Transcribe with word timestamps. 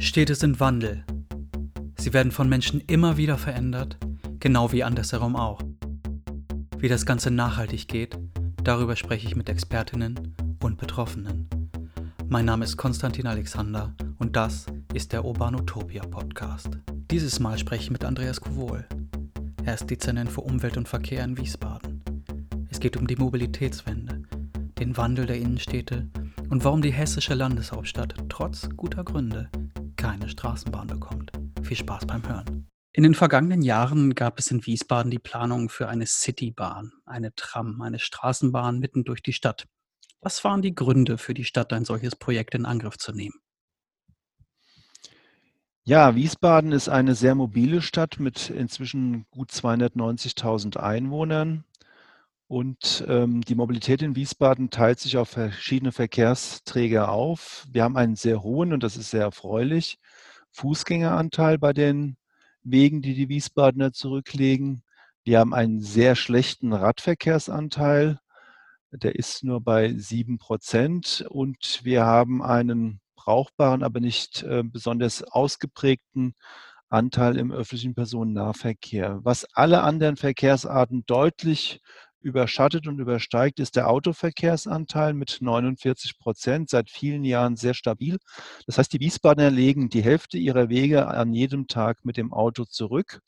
Städte 0.00 0.36
sind 0.36 0.60
Wandel. 0.60 1.04
Sie 1.96 2.12
werden 2.12 2.30
von 2.30 2.48
Menschen 2.48 2.80
immer 2.82 3.16
wieder 3.16 3.36
verändert, 3.36 3.98
genau 4.38 4.70
wie 4.70 4.84
andersherum 4.84 5.34
auch. 5.34 5.60
Wie 6.78 6.86
das 6.86 7.04
Ganze 7.04 7.32
nachhaltig 7.32 7.88
geht, 7.88 8.16
darüber 8.62 8.94
spreche 8.94 9.26
ich 9.26 9.34
mit 9.34 9.48
Expertinnen 9.48 10.36
und 10.62 10.78
Betroffenen. 10.78 11.48
Mein 12.28 12.44
Name 12.44 12.64
ist 12.64 12.76
Konstantin 12.76 13.26
Alexander 13.26 13.92
und 14.20 14.36
das 14.36 14.66
ist 14.94 15.12
der 15.12 15.24
Urban 15.24 15.56
Utopia 15.56 16.06
Podcast. 16.06 16.78
Dieses 17.10 17.40
Mal 17.40 17.58
spreche 17.58 17.82
ich 17.82 17.90
mit 17.90 18.04
Andreas 18.04 18.40
Kowol. 18.40 18.84
Er 19.64 19.74
ist 19.74 19.90
Dezernent 19.90 20.30
für 20.30 20.42
Umwelt 20.42 20.76
und 20.76 20.86
Verkehr 20.86 21.24
in 21.24 21.36
Wiesbaden. 21.36 22.04
Es 22.70 22.78
geht 22.78 22.96
um 22.96 23.08
die 23.08 23.16
Mobilitätswende, 23.16 24.22
den 24.78 24.96
Wandel 24.96 25.26
der 25.26 25.38
Innenstädte 25.38 26.06
und 26.50 26.62
warum 26.62 26.82
die 26.82 26.92
hessische 26.92 27.34
Landeshauptstadt 27.34 28.14
trotz 28.28 28.68
guter 28.76 29.02
Gründe 29.02 29.50
keine 29.98 30.28
Straßenbahn 30.28 30.86
bekommt. 30.86 31.32
Viel 31.62 31.76
Spaß 31.76 32.06
beim 32.06 32.26
Hören. 32.26 32.68
In 32.94 33.02
den 33.02 33.14
vergangenen 33.14 33.60
Jahren 33.60 34.14
gab 34.14 34.38
es 34.38 34.50
in 34.50 34.64
Wiesbaden 34.64 35.10
die 35.10 35.18
Planung 35.18 35.68
für 35.68 35.88
eine 35.88 36.06
Citybahn, 36.06 36.92
eine 37.04 37.34
Tram, 37.34 37.82
eine 37.82 37.98
Straßenbahn 37.98 38.78
mitten 38.78 39.04
durch 39.04 39.22
die 39.22 39.34
Stadt. 39.34 39.66
Was 40.20 40.42
waren 40.44 40.62
die 40.62 40.74
Gründe 40.74 41.18
für 41.18 41.34
die 41.34 41.44
Stadt, 41.44 41.72
ein 41.72 41.84
solches 41.84 42.16
Projekt 42.16 42.54
in 42.54 42.64
Angriff 42.64 42.96
zu 42.96 43.12
nehmen? 43.12 43.34
Ja, 45.84 46.14
Wiesbaden 46.14 46.72
ist 46.72 46.88
eine 46.88 47.14
sehr 47.14 47.34
mobile 47.34 47.82
Stadt 47.82 48.18
mit 48.18 48.50
inzwischen 48.50 49.26
gut 49.30 49.50
290.000 49.50 50.76
Einwohnern. 50.76 51.64
Und 52.48 53.04
ähm, 53.06 53.42
die 53.42 53.54
Mobilität 53.54 54.00
in 54.00 54.16
Wiesbaden 54.16 54.70
teilt 54.70 54.98
sich 54.98 55.18
auf 55.18 55.28
verschiedene 55.28 55.92
Verkehrsträger 55.92 57.10
auf. 57.10 57.66
Wir 57.70 57.84
haben 57.84 57.98
einen 57.98 58.16
sehr 58.16 58.42
hohen, 58.42 58.72
und 58.72 58.82
das 58.82 58.96
ist 58.96 59.10
sehr 59.10 59.22
erfreulich, 59.22 59.98
Fußgängeranteil 60.52 61.58
bei 61.58 61.74
den 61.74 62.16
Wegen, 62.62 63.02
die 63.02 63.14
die 63.14 63.28
Wiesbadener 63.28 63.92
zurücklegen. 63.92 64.82
Wir 65.24 65.40
haben 65.40 65.52
einen 65.52 65.82
sehr 65.82 66.16
schlechten 66.16 66.72
Radverkehrsanteil. 66.72 68.18
Der 68.92 69.14
ist 69.14 69.44
nur 69.44 69.60
bei 69.60 69.92
sieben 69.98 70.38
Prozent. 70.38 71.26
Und 71.28 71.80
wir 71.84 72.06
haben 72.06 72.42
einen 72.42 73.00
brauchbaren, 73.14 73.82
aber 73.82 74.00
nicht 74.00 74.42
äh, 74.44 74.62
besonders 74.64 75.22
ausgeprägten 75.22 76.34
Anteil 76.88 77.36
im 77.36 77.52
öffentlichen 77.52 77.94
Personennahverkehr. 77.94 79.20
Was 79.22 79.44
alle 79.52 79.82
anderen 79.82 80.16
Verkehrsarten 80.16 81.04
deutlich 81.06 81.82
überschattet 82.20 82.86
und 82.86 82.98
übersteigt, 82.98 83.60
ist 83.60 83.76
der 83.76 83.88
Autoverkehrsanteil 83.88 85.14
mit 85.14 85.38
49 85.40 86.18
Prozent, 86.18 86.70
seit 86.70 86.90
vielen 86.90 87.24
Jahren 87.24 87.56
sehr 87.56 87.74
stabil. 87.74 88.18
Das 88.66 88.78
heißt, 88.78 88.92
die 88.92 89.00
Wiesbadener 89.00 89.50
legen 89.50 89.88
die 89.88 90.02
Hälfte 90.02 90.38
ihrer 90.38 90.68
Wege 90.68 91.06
an 91.08 91.32
jedem 91.32 91.66
Tag 91.68 92.04
mit 92.04 92.16
dem 92.16 92.32
Auto 92.32 92.64
zurück. 92.64 93.20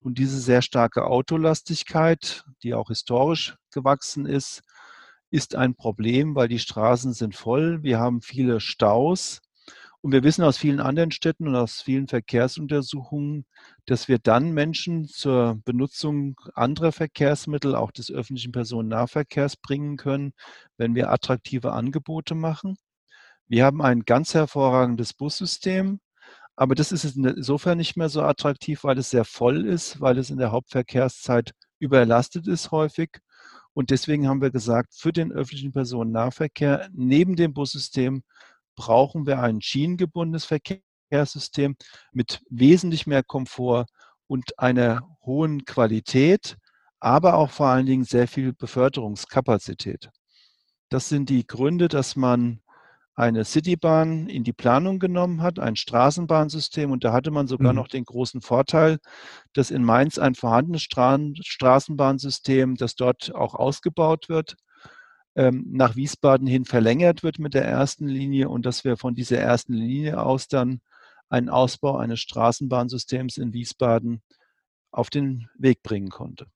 Und 0.00 0.18
diese 0.18 0.38
sehr 0.38 0.60
starke 0.60 1.06
Autolastigkeit, 1.06 2.44
die 2.62 2.74
auch 2.74 2.88
historisch 2.88 3.56
gewachsen 3.72 4.26
ist, 4.26 4.62
ist 5.30 5.56
ein 5.56 5.74
Problem, 5.74 6.34
weil 6.34 6.48
die 6.48 6.58
Straßen 6.58 7.12
sind 7.12 7.34
voll. 7.34 7.82
Wir 7.82 7.98
haben 7.98 8.20
viele 8.20 8.60
Staus. 8.60 9.40
Und 10.04 10.12
wir 10.12 10.22
wissen 10.22 10.44
aus 10.44 10.58
vielen 10.58 10.80
anderen 10.80 11.12
Städten 11.12 11.48
und 11.48 11.56
aus 11.56 11.80
vielen 11.80 12.08
Verkehrsuntersuchungen, 12.08 13.46
dass 13.86 14.06
wir 14.06 14.18
dann 14.18 14.52
Menschen 14.52 15.08
zur 15.08 15.58
Benutzung 15.64 16.38
anderer 16.52 16.92
Verkehrsmittel, 16.92 17.74
auch 17.74 17.90
des 17.90 18.10
öffentlichen 18.10 18.52
Personennahverkehrs 18.52 19.56
bringen 19.56 19.96
können, 19.96 20.34
wenn 20.76 20.94
wir 20.94 21.10
attraktive 21.10 21.72
Angebote 21.72 22.34
machen. 22.34 22.76
Wir 23.48 23.64
haben 23.64 23.80
ein 23.80 24.00
ganz 24.02 24.34
hervorragendes 24.34 25.14
Bussystem, 25.14 26.00
aber 26.54 26.74
das 26.74 26.92
ist 26.92 27.16
insofern 27.16 27.78
nicht 27.78 27.96
mehr 27.96 28.10
so 28.10 28.20
attraktiv, 28.20 28.84
weil 28.84 28.98
es 28.98 29.08
sehr 29.08 29.24
voll 29.24 29.64
ist, 29.64 30.02
weil 30.02 30.18
es 30.18 30.28
in 30.28 30.36
der 30.36 30.52
Hauptverkehrszeit 30.52 31.52
überlastet 31.78 32.46
ist 32.46 32.72
häufig. 32.72 33.20
Und 33.72 33.88
deswegen 33.88 34.28
haben 34.28 34.42
wir 34.42 34.50
gesagt, 34.50 34.92
für 34.94 35.14
den 35.14 35.32
öffentlichen 35.32 35.72
Personennahverkehr 35.72 36.90
neben 36.92 37.36
dem 37.36 37.54
Bussystem 37.54 38.22
brauchen 38.74 39.26
wir 39.26 39.40
ein 39.40 39.60
schienengebundenes 39.60 40.44
Verkehrssystem 40.44 41.76
mit 42.12 42.40
wesentlich 42.50 43.06
mehr 43.06 43.22
Komfort 43.22 43.86
und 44.26 44.58
einer 44.58 45.02
hohen 45.24 45.64
Qualität, 45.64 46.56
aber 47.00 47.34
auch 47.34 47.50
vor 47.50 47.66
allen 47.66 47.86
Dingen 47.86 48.04
sehr 48.04 48.28
viel 48.28 48.52
Beförderungskapazität. 48.52 50.10
Das 50.88 51.08
sind 51.08 51.28
die 51.28 51.46
Gründe, 51.46 51.88
dass 51.88 52.16
man 52.16 52.60
eine 53.16 53.44
Citybahn 53.44 54.28
in 54.28 54.42
die 54.42 54.52
Planung 54.52 54.98
genommen 54.98 55.40
hat, 55.40 55.58
ein 55.58 55.76
Straßenbahnsystem. 55.76 56.90
Und 56.90 57.04
da 57.04 57.12
hatte 57.12 57.30
man 57.30 57.46
sogar 57.46 57.72
mhm. 57.72 57.78
noch 57.78 57.88
den 57.88 58.04
großen 58.04 58.40
Vorteil, 58.40 58.98
dass 59.52 59.70
in 59.70 59.84
Mainz 59.84 60.18
ein 60.18 60.34
vorhandenes 60.34 60.82
Straßenbahnsystem, 60.82 62.76
das 62.76 62.96
dort 62.96 63.34
auch 63.34 63.54
ausgebaut 63.54 64.28
wird, 64.28 64.56
ähm, 65.36 65.64
nach 65.70 65.96
Wiesbaden 65.96 66.46
hin 66.46 66.64
verlängert 66.64 67.22
wird 67.22 67.38
mit 67.38 67.54
der 67.54 67.64
ersten 67.64 68.06
Linie 68.06 68.48
und 68.48 68.66
dass 68.66 68.84
wir 68.84 68.96
von 68.96 69.14
dieser 69.14 69.38
ersten 69.38 69.72
Linie 69.72 70.20
aus 70.20 70.48
dann 70.48 70.80
einen 71.28 71.48
Ausbau 71.48 71.96
eines 71.96 72.20
Straßenbahnsystems 72.20 73.38
in 73.38 73.52
Wiesbaden 73.52 74.22
auf 74.90 75.10
den 75.10 75.48
Weg 75.58 75.82
bringen 75.82 76.10
konnte. 76.10 76.46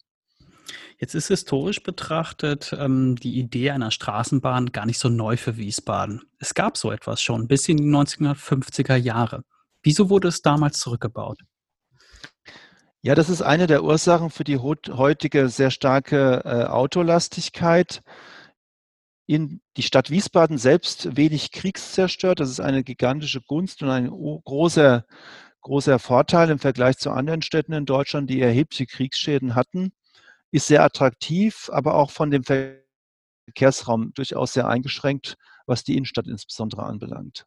Jetzt 0.98 1.14
ist 1.14 1.28
historisch 1.28 1.82
betrachtet 1.82 2.74
ähm, 2.78 3.16
die 3.16 3.38
Idee 3.38 3.70
einer 3.70 3.90
Straßenbahn 3.90 4.72
gar 4.72 4.86
nicht 4.86 4.98
so 4.98 5.08
neu 5.08 5.36
für 5.36 5.56
Wiesbaden. 5.56 6.22
Es 6.38 6.54
gab 6.54 6.76
so 6.76 6.92
etwas 6.92 7.22
schon 7.22 7.48
bis 7.48 7.68
in 7.68 7.78
die 7.78 7.84
1950er 7.84 8.96
Jahre. 8.96 9.44
Wieso 9.82 10.10
wurde 10.10 10.28
es 10.28 10.42
damals 10.42 10.78
zurückgebaut? 10.78 11.40
Ja, 13.00 13.14
das 13.14 13.30
ist 13.30 13.42
eine 13.42 13.66
der 13.68 13.84
Ursachen 13.84 14.30
für 14.30 14.44
die 14.44 14.58
heutige 14.58 15.48
sehr 15.48 15.70
starke 15.70 16.42
äh, 16.44 16.64
Autolastigkeit 16.64 18.02
in 19.28 19.60
die 19.76 19.82
Stadt 19.82 20.10
Wiesbaden 20.10 20.56
selbst 20.56 21.16
wenig 21.16 21.52
kriegszerstört. 21.52 22.40
Das 22.40 22.48
ist 22.48 22.60
eine 22.60 22.82
gigantische 22.82 23.42
Gunst 23.42 23.82
und 23.82 23.90
ein 23.90 24.08
großer, 24.08 25.04
großer 25.60 25.98
Vorteil 25.98 26.48
im 26.48 26.58
Vergleich 26.58 26.96
zu 26.96 27.10
anderen 27.10 27.42
Städten 27.42 27.74
in 27.74 27.84
Deutschland, 27.84 28.30
die 28.30 28.40
erhebliche 28.40 28.86
Kriegsschäden 28.86 29.54
hatten. 29.54 29.92
Ist 30.50 30.66
sehr 30.66 30.82
attraktiv, 30.82 31.68
aber 31.70 31.96
auch 31.96 32.10
von 32.10 32.30
dem 32.30 32.42
Verkehrsraum 32.42 34.14
durchaus 34.14 34.54
sehr 34.54 34.66
eingeschränkt, 34.66 35.36
was 35.66 35.84
die 35.84 35.94
Innenstadt 35.96 36.26
insbesondere 36.26 36.84
anbelangt. 36.84 37.44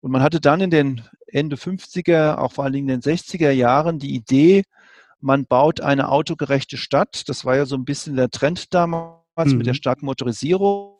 Und 0.00 0.12
man 0.12 0.22
hatte 0.22 0.40
dann 0.40 0.62
in 0.62 0.70
den 0.70 1.02
Ende 1.26 1.56
50er, 1.56 2.36
auch 2.36 2.52
vor 2.52 2.64
allen 2.64 2.72
Dingen 2.72 2.88
in 2.88 3.00
den 3.02 3.14
60er 3.14 3.50
Jahren 3.50 3.98
die 3.98 4.14
Idee, 4.14 4.62
man 5.20 5.44
baut 5.44 5.82
eine 5.82 6.08
autogerechte 6.08 6.78
Stadt. 6.78 7.28
Das 7.28 7.44
war 7.44 7.56
ja 7.56 7.66
so 7.66 7.76
ein 7.76 7.84
bisschen 7.84 8.16
der 8.16 8.30
Trend 8.30 8.72
damals 8.72 9.20
mhm. 9.36 9.58
mit 9.58 9.66
der 9.66 9.74
mhm. 9.74 9.76
starken 9.76 10.06
Motorisierung. 10.06 10.99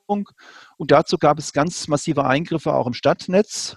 Und 0.77 0.91
dazu 0.91 1.19
gab 1.19 1.39
es 1.39 1.53
ganz 1.53 1.89
massive 1.89 2.25
Eingriffe 2.25 2.75
auch 2.75 2.87
im 2.87 2.95
Stadtnetz. 2.95 3.77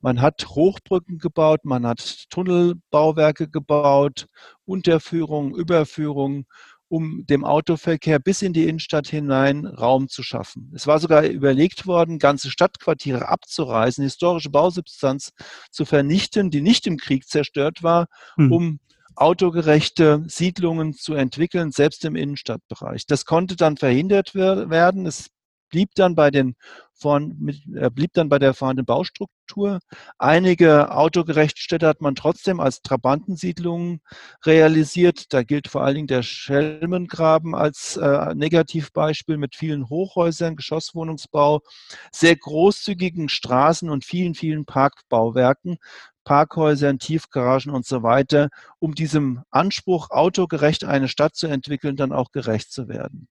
Man 0.00 0.20
hat 0.20 0.46
Hochbrücken 0.50 1.18
gebaut, 1.18 1.64
man 1.64 1.86
hat 1.86 2.26
Tunnelbauwerke 2.30 3.48
gebaut, 3.48 4.26
Unterführungen, 4.64 5.54
Überführungen, 5.54 6.46
um 6.88 7.26
dem 7.26 7.44
Autoverkehr 7.44 8.18
bis 8.18 8.42
in 8.42 8.52
die 8.52 8.66
Innenstadt 8.66 9.08
hinein 9.08 9.66
Raum 9.66 10.08
zu 10.08 10.22
schaffen. 10.22 10.72
Es 10.74 10.86
war 10.86 10.98
sogar 10.98 11.24
überlegt 11.24 11.86
worden, 11.86 12.18
ganze 12.18 12.50
Stadtquartiere 12.50 13.28
abzureißen, 13.28 14.02
historische 14.02 14.50
Bausubstanz 14.50 15.32
zu 15.70 15.84
vernichten, 15.84 16.50
die 16.50 16.62
nicht 16.62 16.86
im 16.86 16.96
Krieg 16.96 17.28
zerstört 17.28 17.82
war, 17.82 18.06
hm. 18.36 18.52
um 18.52 18.80
autogerechte 19.20 20.24
Siedlungen 20.26 20.94
zu 20.94 21.14
entwickeln, 21.14 21.72
selbst 21.72 22.04
im 22.04 22.16
Innenstadtbereich. 22.16 23.06
Das 23.06 23.24
konnte 23.24 23.56
dann 23.56 23.76
verhindert 23.76 24.34
werden. 24.34 25.06
Es 25.06 25.30
blieb 25.70 25.90
dann 25.94 26.14
bei 26.14 26.30
den 26.30 26.54
mit, 27.38 27.62
äh, 27.76 27.90
blieb 27.90 28.12
dann 28.14 28.28
bei 28.28 28.38
der 28.38 28.54
vorhandenen 28.54 28.86
Baustruktur. 28.86 29.78
Einige 30.18 30.90
autogerechte 30.92 31.60
Städte 31.60 31.86
hat 31.86 32.00
man 32.00 32.14
trotzdem 32.14 32.60
als 32.60 32.82
Trabantensiedlungen 32.82 34.00
realisiert. 34.44 35.32
Da 35.32 35.42
gilt 35.42 35.68
vor 35.68 35.82
allen 35.84 35.94
Dingen 35.94 36.06
der 36.08 36.22
Schelmengraben 36.22 37.54
als 37.54 37.96
äh, 37.96 38.34
Negativbeispiel 38.34 39.36
mit 39.36 39.54
vielen 39.54 39.88
Hochhäusern, 39.88 40.56
Geschosswohnungsbau, 40.56 41.60
sehr 42.12 42.36
großzügigen 42.36 43.28
Straßen 43.28 43.90
und 43.90 44.04
vielen, 44.04 44.34
vielen 44.34 44.64
Parkbauwerken, 44.64 45.78
Parkhäusern, 46.28 46.98
Tiefgaragen 46.98 47.72
und 47.72 47.86
so 47.86 48.02
weiter, 48.02 48.50
um 48.78 48.94
diesem 48.94 49.44
Anspruch, 49.50 50.10
autogerecht 50.10 50.84
eine 50.84 51.08
Stadt 51.08 51.34
zu 51.34 51.46
entwickeln, 51.46 51.96
dann 51.96 52.12
auch 52.12 52.32
gerecht 52.32 52.70
zu 52.70 52.86
werden. 52.86 53.28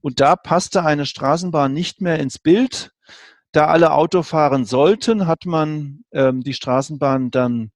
Und 0.00 0.20
da 0.20 0.34
passte 0.34 0.82
eine 0.82 1.04
Straßenbahn 1.04 1.74
nicht 1.74 2.00
mehr 2.00 2.18
ins 2.18 2.38
Bild. 2.38 2.92
Da 3.52 3.66
alle 3.66 3.92
Auto 3.92 4.22
fahren 4.22 4.64
sollten, 4.64 5.26
hat 5.26 5.44
man 5.44 6.04
ähm, 6.10 6.40
die 6.42 6.54
Straßenbahn 6.54 7.30
dann 7.30 7.70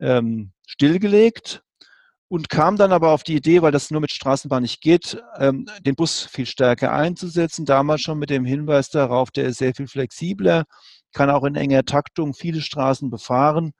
ähm, 0.00 0.52
stillgelegt 0.66 1.62
und 2.28 2.50
kam 2.50 2.76
dann 2.76 2.92
aber 2.92 3.12
auf 3.12 3.22
die 3.22 3.36
Idee, 3.36 3.62
weil 3.62 3.72
das 3.72 3.90
nur 3.90 4.02
mit 4.02 4.12
Straßenbahn 4.12 4.60
nicht 4.60 4.82
geht, 4.82 5.22
ähm, 5.38 5.64
den 5.80 5.94
Bus 5.94 6.26
viel 6.26 6.44
stärker 6.44 6.92
einzusetzen. 6.92 7.64
Damals 7.64 8.02
schon 8.02 8.18
mit 8.18 8.28
dem 8.28 8.44
Hinweis 8.44 8.90
darauf, 8.90 9.30
der 9.30 9.46
ist 9.46 9.56
sehr 9.56 9.74
viel 9.74 9.88
flexibler 9.88 10.66
kann 11.12 11.30
auch 11.30 11.44
in 11.44 11.56
enger 11.56 11.84
Taktung 11.84 12.34
viele 12.34 12.60
Straßen 12.60 13.10
befahren 13.10 13.72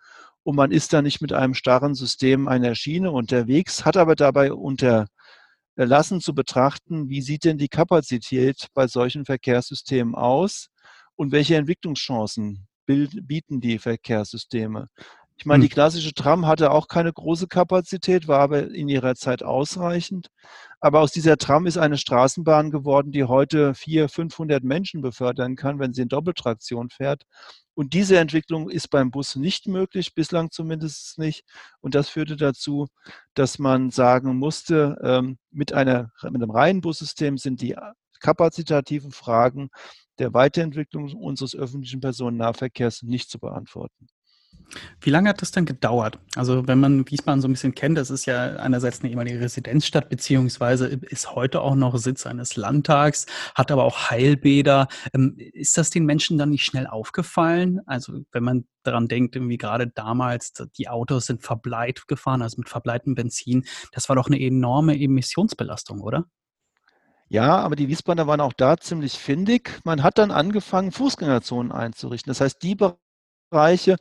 und 0.51 0.57
man 0.57 0.73
ist 0.73 0.93
da 0.93 1.01
nicht 1.01 1.21
mit 1.21 1.33
einem 1.33 1.55
starren 1.55 1.95
System 1.95 2.49
einer 2.49 2.75
Schiene 2.75 3.13
unterwegs, 3.13 3.85
hat 3.85 3.97
aber 3.97 4.17
dabei 4.17 4.53
unterlassen 4.53 6.21
zu 6.21 6.35
betrachten, 6.35 7.09
wie 7.09 7.23
sieht 7.23 7.45
denn 7.45 7.57
die 7.57 7.69
Kapazität 7.69 8.67
bei 8.75 8.89
solchen 8.89 9.25
Verkehrssystemen 9.25 10.17
aus 10.17 10.67
und 11.15 11.31
welche 11.31 11.55
Entwicklungschancen 11.55 12.67
bieten 12.85 13.61
die 13.61 13.79
Verkehrssysteme. 13.79 14.89
Ich 15.41 15.47
meine, 15.47 15.63
die 15.63 15.71
hm. 15.71 15.73
klassische 15.75 16.13
Tram 16.13 16.47
hatte 16.47 16.71
auch 16.71 16.87
keine 16.87 17.11
große 17.11 17.49
Kapazität, 17.49 18.29
war 18.29 18.41
aber 18.41 18.75
in 18.75 18.91
ihrer 18.91 19.15
Zeit 19.15 19.43
ausreichend. 19.43 20.29
Aber 20.81 21.01
aus 21.01 21.13
dieser 21.13 21.39
Tram 21.39 21.65
ist 21.65 21.79
eine 21.79 21.97
Straßenbahn 21.97 22.71
geworden, 22.71 23.11
die 23.11 23.25
heute 23.25 23.73
400, 23.73 24.13
500 24.13 24.65
Menschen 24.65 25.01
befördern 25.01 25.57
kann, 25.57 25.79
wenn 25.79 25.95
sie 25.95 26.03
in 26.03 26.09
Doppeltraktion 26.11 26.91
fährt. 26.91 27.23
Und 27.73 27.95
diese 27.95 28.19
Entwicklung 28.19 28.69
ist 28.69 28.89
beim 28.91 29.11
Bus 29.11 29.35
nicht 29.35 29.67
möglich, 29.67 30.15
bislang 30.15 30.51
zumindest 30.51 31.19
nicht. 31.19 31.47
Und 31.81 31.95
das 31.95 32.11
führte 32.11 32.37
dazu, 32.37 32.89
dass 33.33 33.59
man 33.59 33.89
sagen 33.89 34.37
musste, 34.37 34.99
ähm, 35.03 35.39
mit, 35.51 35.73
einer, 35.73 36.13
mit 36.23 36.43
einem 36.43 36.51
reinen 36.51 36.83
Bussystem 36.83 37.39
sind 37.39 37.63
die 37.63 37.77
kapazitativen 38.21 39.11
Fragen 39.11 39.71
der 40.19 40.35
Weiterentwicklung 40.35 41.15
unseres 41.15 41.55
öffentlichen 41.55 42.03
Personennahverkehrs 42.03 43.05
nicht 43.05 43.31
zu 43.31 43.39
beantworten. 43.39 44.09
Wie 45.01 45.11
lange 45.11 45.29
hat 45.29 45.43
das 45.43 45.51
dann 45.51 45.65
gedauert? 45.65 46.19
Also 46.37 46.67
wenn 46.67 46.81
man 46.81 47.09
Wiesbaden 47.09 47.41
so 47.41 47.49
ein 47.49 47.53
bisschen 47.53 47.75
kennt, 47.75 47.99
das 47.99 48.11
ist 48.11 48.27
ja 48.27 48.57
einerseits 48.57 49.01
eine 49.01 49.11
ehemalige 49.11 49.41
Residenzstadt, 49.41 50.09
beziehungsweise 50.09 50.87
ist 50.87 51.35
heute 51.35 51.61
auch 51.61 51.75
noch 51.75 51.97
Sitz 51.99 52.27
eines 52.27 52.57
Landtags, 52.57 53.27
hat 53.55 53.71
aber 53.71 53.85
auch 53.85 54.11
Heilbäder. 54.11 54.89
Ähm, 55.15 55.37
ist 55.39 55.79
das 55.79 55.91
den 55.91 56.05
Menschen 56.05 56.39
dann 56.39 56.51
nicht 56.51 56.65
schnell 56.65 56.87
aufgefallen? 56.87 57.81
Also 57.87 58.21
wenn 58.33 58.45
man 58.45 58.65
daran 58.83 59.09
denkt, 59.09 59.37
irgendwie 59.37 59.59
gerade 59.59 59.87
damals, 59.89 60.53
die 60.79 60.89
Autos 60.89 61.27
sind 61.27 61.43
verbleit 61.43 62.09
gefahren, 62.09 62.43
also 62.43 62.57
mit 62.59 62.69
verbleitem 62.69 63.15
Benzin, 63.15 63.65
das 63.93 64.09
war 64.09 64.17
doch 64.17 64.27
eine 64.27 64.41
enorme 64.41 64.99
Emissionsbelastung, 64.99 66.01
oder? 66.01 66.25
Ja, 67.33 67.59
aber 67.59 67.77
die 67.77 67.87
Wiesbadener 67.87 68.27
waren 68.27 68.41
auch 68.41 68.53
da 68.53 68.77
ziemlich 68.77 69.13
findig. 69.13 69.81
Man 69.85 70.03
hat 70.03 70.19
dann 70.19 70.33
angefangen, 70.33 70.91
Fußgängerzonen 70.91 71.71
einzurichten. 71.71 72.29
Das 72.29 72.41
heißt, 72.41 72.61
die 72.61 72.75
Bereiche, 73.51 73.97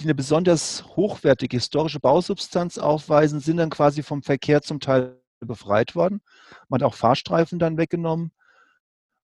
die 0.00 0.04
eine 0.04 0.14
besonders 0.14 0.84
hochwertige 0.96 1.56
historische 1.56 2.00
Bausubstanz 2.00 2.78
aufweisen, 2.78 3.40
sind 3.40 3.58
dann 3.58 3.70
quasi 3.70 4.02
vom 4.02 4.22
Verkehr 4.22 4.60
zum 4.62 4.80
Teil 4.80 5.20
befreit 5.40 5.94
worden. 5.94 6.20
Man 6.68 6.80
hat 6.80 6.86
auch 6.86 6.94
Fahrstreifen 6.94 7.58
dann 7.58 7.78
weggenommen 7.78 8.32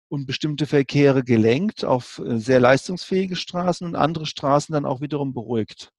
und 0.08 0.26
bestimmte 0.26 0.66
Verkehre 0.66 1.24
gelenkt 1.24 1.84
auf 1.84 2.22
äh, 2.24 2.38
sehr 2.38 2.60
leistungsfähige 2.60 3.36
Straßen 3.36 3.86
und 3.86 3.96
andere 3.96 4.26
Straßen 4.26 4.72
dann 4.72 4.86
auch 4.86 5.00
wiederum 5.00 5.34
beruhigt. 5.34 5.90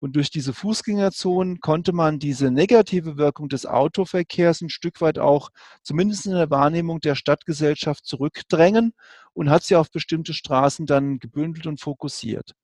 Und 0.00 0.16
durch 0.16 0.30
diese 0.30 0.52
Fußgängerzonen 0.52 1.60
konnte 1.60 1.92
man 1.92 2.18
diese 2.18 2.50
negative 2.50 3.18
Wirkung 3.18 3.48
des 3.48 3.66
Autoverkehrs 3.66 4.60
ein 4.60 4.68
Stück 4.68 5.00
weit 5.00 5.20
auch 5.20 5.50
zumindest 5.84 6.26
in 6.26 6.32
der 6.32 6.50
Wahrnehmung 6.50 6.98
der 6.98 7.14
Stadtgesellschaft 7.14 8.04
zurückdrängen 8.04 8.94
und 9.32 9.48
hat 9.48 9.62
sie 9.62 9.76
auf 9.76 9.92
bestimmte 9.92 10.34
Straßen 10.34 10.86
dann 10.86 11.20
gebündelt 11.20 11.68
und 11.68 11.80
fokussiert. 11.80 12.54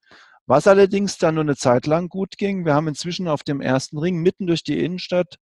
Was 0.49 0.67
allerdings 0.67 1.19
dann 1.19 1.35
nur 1.35 1.45
eine 1.45 1.57
Zeit 1.57 1.87
lang 1.87 2.09
gut 2.09 2.39
ging, 2.39 2.65
wir 2.65 2.73
haben 2.73 2.89
inzwischen 2.89 3.29
auf 3.29 3.43
dem 3.43 3.61
ersten 3.61 3.99
Ring 3.99 4.17
mitten 4.17 4.47
durch 4.47 4.65
die 4.65 4.83
Innenstadt, 4.83 5.37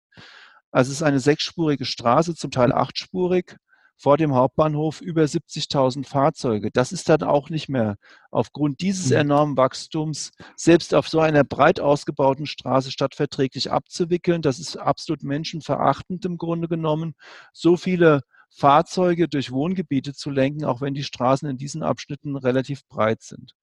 also 0.72 0.92
es 0.92 1.00
ist 1.00 1.04
eine 1.04 1.20
sechsspurige 1.20 1.84
Straße, 1.84 2.36
zum 2.36 2.52
Teil 2.52 2.72
achtspurig, 2.72 3.58
vor 3.98 4.16
dem 4.16 4.34
Hauptbahnhof 4.34 5.02
über 5.02 5.24
70.000 5.24 6.08
Fahrzeuge. 6.08 6.72
Das 6.72 6.94
ist 6.94 7.10
dann 7.10 7.22
auch 7.24 7.50
nicht 7.50 7.68
mehr 7.68 7.98
aufgrund 8.32 8.80
dieses 8.80 9.10
mhm. 9.10 9.18
enormen 9.18 9.58
Wachstums 9.58 10.32
selbst 10.56 10.96
auf 10.96 11.10
so 11.10 11.20
einer 11.20 11.44
breit 11.44 11.82
ausgebauten 11.82 12.46
Straße 12.46 12.90
stadtverträglich 12.90 13.72
abzuwickeln. 13.72 14.42
Das 14.42 14.58
ist 14.58 14.78
absolut 14.78 15.22
menschenverachtend 15.22 16.24
im 16.24 16.38
Grunde 16.38 16.70
genommen. 16.70 17.14
So 17.52 17.76
viele 17.76 18.22
Fahrzeuge 18.50 19.28
durch 19.28 19.52
Wohngebiete 19.52 20.14
zu 20.14 20.30
lenken, 20.30 20.64
auch 20.64 20.80
wenn 20.80 20.94
die 20.94 21.04
Straßen 21.04 21.50
in 21.50 21.58
diesen 21.58 21.84
Abschnitten 21.84 22.38
relativ 22.38 22.88
breit 22.88 23.22
sind. 23.22 23.54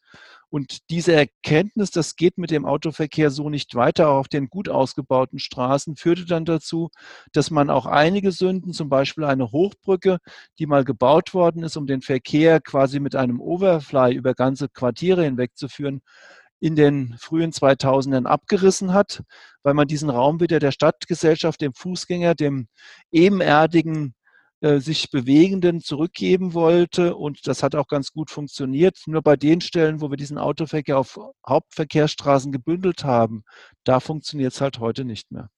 Und 0.51 0.91
diese 0.91 1.13
Erkenntnis, 1.13 1.93
das 1.93 2.17
geht 2.17 2.37
mit 2.37 2.51
dem 2.51 2.67
Autoverkehr 2.67 3.31
so 3.31 3.49
nicht 3.49 3.77
weiter 3.77 4.09
auf 4.09 4.27
den 4.27 4.49
gut 4.49 4.69
ausgebauten 4.69 5.39
Straßen, 5.39 5.95
führte 5.95 6.27
dann 6.27 6.45
dazu, 6.45 6.91
dass 7.33 7.51
man 7.51 7.71
auch 7.71 7.87
einige 7.87 8.33
Sünden, 8.33 8.73
zum 8.73 8.89
Beispiel 8.89 9.25
eine 9.25 9.53
Hochbrücke, 9.53 10.19
die 10.59 10.67
mal 10.67 10.85
gebaut 10.85 11.35
worden 11.35 11.63
ist, 11.63 11.77
um 11.77 11.87
den 11.87 12.03
Verkehr 12.03 12.61
quasi 12.61 12.99
mit 12.99 13.15
einem 13.15 13.41
Overfly 13.41 14.13
über 14.13 14.35
ganze 14.35 14.69
Quartiere 14.69 15.23
hinwegzuführen, 15.23 16.03
in 16.59 16.77
den 16.77 17.17
frühen 17.19 17.53
2000ern 17.53 18.27
abgerissen 18.27 18.93
hat, 18.93 19.23
weil 19.63 19.75
man 19.75 19.89
diesen 19.89 20.11
Raum 20.11 20.41
wieder 20.41 20.59
der 20.59 20.73
Stadtgesellschaft, 20.73 21.61
dem 21.61 21.73
Fußgänger, 21.73 22.35
dem 22.35 22.69
ebenerdigen 23.11 24.15
äh, 24.61 24.79
sich 24.79 25.11
Bewegenden 25.11 25.81
zurückgeben 25.81 26.55
wollte. 26.55 27.17
Und 27.17 27.47
das 27.47 27.63
hat 27.63 27.75
auch 27.75 27.89
ganz 27.89 28.13
gut 28.13 28.31
funktioniert. 28.31 28.99
Nur 29.07 29.23
bei 29.23 29.37
den 29.37 29.61
Stellen, 29.61 30.01
wo 30.01 30.11
wir 30.11 30.17
diesen 30.17 30.39
Autoverkehr 30.39 30.99
auf 30.99 31.19
Hauptverkehrsstraßen 31.49 32.53
gebündelt 32.53 33.05
haben, 33.05 33.45
da 33.85 34.01
funktioniert 34.01 34.53
es 34.53 34.61
halt 34.61 34.79
heute 34.79 35.05
nicht 35.05 35.31
mehr. 35.33 35.51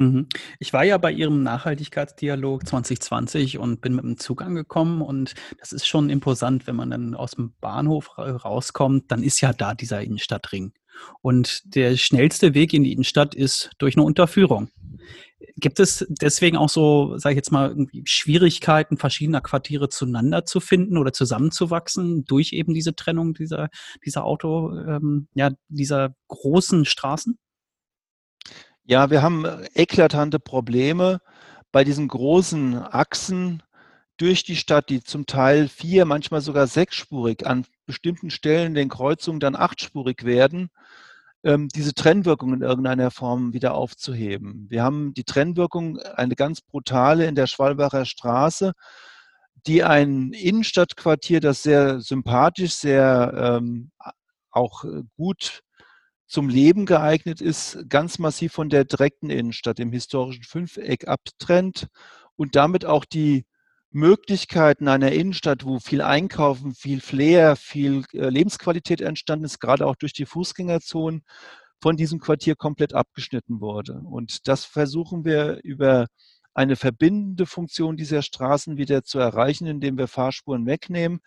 Mhm. 0.00 0.28
Ich 0.58 0.72
war 0.72 0.82
ja 0.82 0.96
bei 0.98 1.12
Ihrem 1.12 1.42
Nachhaltigkeitsdialog 1.42 2.66
2020 2.66 3.58
und 3.58 3.80
bin 3.80 3.94
mit 3.94 4.04
dem 4.04 4.16
Zug 4.16 4.42
angekommen 4.42 5.02
und 5.02 5.34
das 5.58 5.72
ist 5.72 5.86
schon 5.86 6.08
imposant, 6.08 6.66
wenn 6.66 6.76
man 6.76 6.90
dann 6.90 7.14
aus 7.14 7.32
dem 7.32 7.52
Bahnhof 7.60 8.16
rauskommt, 8.18 9.10
dann 9.10 9.22
ist 9.22 9.40
ja 9.40 9.52
da 9.52 9.74
dieser 9.74 10.00
Innenstadtring. 10.00 10.72
Und 11.22 11.62
der 11.74 11.96
schnellste 11.96 12.54
Weg 12.54 12.72
in 12.72 12.84
die 12.84 12.92
Innenstadt 12.92 13.34
ist 13.34 13.70
durch 13.78 13.96
eine 13.96 14.04
Unterführung. 14.04 14.70
Gibt 15.56 15.80
es 15.80 16.06
deswegen 16.08 16.56
auch 16.56 16.68
so, 16.68 17.16
sage 17.18 17.34
ich 17.34 17.36
jetzt 17.36 17.52
mal, 17.52 17.74
Schwierigkeiten 18.04 18.96
verschiedener 18.96 19.40
Quartiere 19.40 19.88
zueinander 19.88 20.44
zu 20.44 20.60
finden 20.60 20.96
oder 20.96 21.12
zusammenzuwachsen 21.12 22.24
durch 22.24 22.52
eben 22.52 22.74
diese 22.74 22.94
Trennung 22.94 23.34
dieser, 23.34 23.68
dieser 24.04 24.24
Auto, 24.24 24.76
ähm, 24.76 25.28
ja, 25.34 25.50
dieser 25.68 26.14
großen 26.28 26.84
Straßen? 26.84 27.38
Ja, 28.84 29.10
wir 29.10 29.22
haben 29.22 29.46
eklatante 29.74 30.38
Probleme 30.38 31.20
bei 31.72 31.84
diesen 31.84 32.08
großen 32.08 32.76
Achsen 32.76 33.62
durch 34.16 34.44
die 34.44 34.56
Stadt, 34.56 34.90
die 34.90 35.02
zum 35.02 35.26
Teil 35.26 35.68
vier, 35.68 36.04
manchmal 36.04 36.40
sogar 36.40 36.66
sechsspurig, 36.66 37.46
an 37.46 37.64
bestimmten 37.86 38.30
Stellen 38.30 38.74
den 38.74 38.88
Kreuzungen 38.88 39.40
dann 39.40 39.56
achtspurig 39.56 40.24
werden 40.24 40.70
diese 41.42 41.94
Trennwirkung 41.94 42.52
in 42.52 42.60
irgendeiner 42.60 43.10
Form 43.10 43.54
wieder 43.54 43.74
aufzuheben. 43.74 44.66
Wir 44.68 44.82
haben 44.82 45.14
die 45.14 45.24
Trennwirkung, 45.24 45.98
eine 45.98 46.34
ganz 46.34 46.60
brutale 46.60 47.26
in 47.26 47.34
der 47.34 47.46
Schwalbacher 47.46 48.04
Straße, 48.04 48.72
die 49.66 49.82
ein 49.82 50.32
Innenstadtquartier, 50.32 51.40
das 51.40 51.62
sehr 51.62 52.00
sympathisch, 52.00 52.74
sehr 52.74 53.58
ähm, 53.58 53.90
auch 54.50 54.84
gut 55.16 55.62
zum 56.26 56.48
Leben 56.48 56.86
geeignet 56.86 57.40
ist, 57.40 57.78
ganz 57.88 58.18
massiv 58.18 58.52
von 58.52 58.68
der 58.68 58.84
direkten 58.84 59.30
Innenstadt, 59.30 59.78
dem 59.78 59.92
historischen 59.92 60.44
Fünfeck 60.44 61.08
abtrennt 61.08 61.88
und 62.36 62.54
damit 62.54 62.84
auch 62.84 63.04
die 63.04 63.44
Möglichkeiten 63.92 64.88
einer 64.88 65.12
Innenstadt, 65.12 65.64
wo 65.64 65.80
viel 65.80 66.00
Einkaufen, 66.02 66.74
viel 66.74 67.00
Flair, 67.00 67.56
viel 67.56 68.04
äh, 68.12 68.28
Lebensqualität 68.28 69.00
entstanden 69.00 69.44
ist, 69.44 69.58
gerade 69.58 69.86
auch 69.86 69.96
durch 69.96 70.12
die 70.12 70.26
Fußgängerzonen, 70.26 71.22
von 71.82 71.96
diesem 71.96 72.20
Quartier 72.20 72.56
komplett 72.56 72.94
abgeschnitten 72.94 73.60
wurde. 73.60 73.94
Und 74.04 74.48
das 74.48 74.64
versuchen 74.64 75.24
wir 75.24 75.60
über 75.64 76.06
eine 76.52 76.76
verbindende 76.76 77.46
Funktion 77.46 77.96
dieser 77.96 78.22
Straßen 78.22 78.76
wieder 78.76 79.02
zu 79.02 79.18
erreichen, 79.18 79.66
indem 79.66 79.96
wir 79.96 80.08
Fahrspuren 80.08 80.66
wegnehmen, 80.66 81.20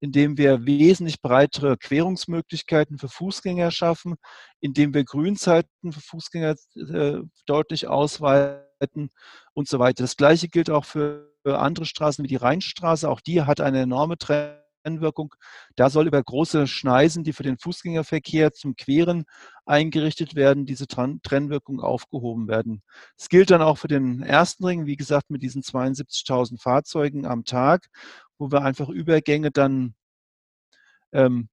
indem 0.00 0.38
wir 0.38 0.64
wesentlich 0.66 1.20
breitere 1.20 1.76
Querungsmöglichkeiten 1.76 2.98
für 2.98 3.08
Fußgänger 3.08 3.70
schaffen, 3.70 4.14
indem 4.60 4.94
wir 4.94 5.04
Grünzeiten 5.04 5.92
für 5.92 6.00
Fußgänger 6.00 6.54
äh, 6.76 7.18
deutlich 7.46 7.88
ausweiten 7.88 8.67
und 9.54 9.68
so 9.68 9.78
weiter. 9.78 10.04
Das 10.04 10.16
Gleiche 10.16 10.48
gilt 10.48 10.70
auch 10.70 10.84
für 10.84 11.28
andere 11.44 11.86
Straßen 11.86 12.22
wie 12.24 12.28
die 12.28 12.36
Rheinstraße. 12.36 13.08
Auch 13.08 13.20
die 13.20 13.42
hat 13.42 13.60
eine 13.60 13.80
enorme 13.80 14.18
Trennwirkung. 14.18 15.34
Da 15.76 15.90
soll 15.90 16.06
über 16.06 16.22
große 16.22 16.66
Schneisen, 16.66 17.24
die 17.24 17.32
für 17.32 17.42
den 17.42 17.58
Fußgängerverkehr 17.58 18.52
zum 18.52 18.76
Queren 18.76 19.24
eingerichtet 19.66 20.34
werden, 20.34 20.66
diese 20.66 20.86
Trennwirkung 20.86 21.80
aufgehoben 21.80 22.48
werden. 22.48 22.82
Es 23.16 23.28
gilt 23.28 23.50
dann 23.50 23.62
auch 23.62 23.78
für 23.78 23.88
den 23.88 24.22
ersten 24.22 24.64
Ring, 24.64 24.86
wie 24.86 24.96
gesagt, 24.96 25.30
mit 25.30 25.42
diesen 25.42 25.62
72.000 25.62 26.60
Fahrzeugen 26.60 27.26
am 27.26 27.44
Tag, 27.44 27.88
wo 28.38 28.50
wir 28.50 28.62
einfach 28.62 28.88
Übergänge 28.88 29.50
dann 29.50 29.94
ähm, 31.12 31.48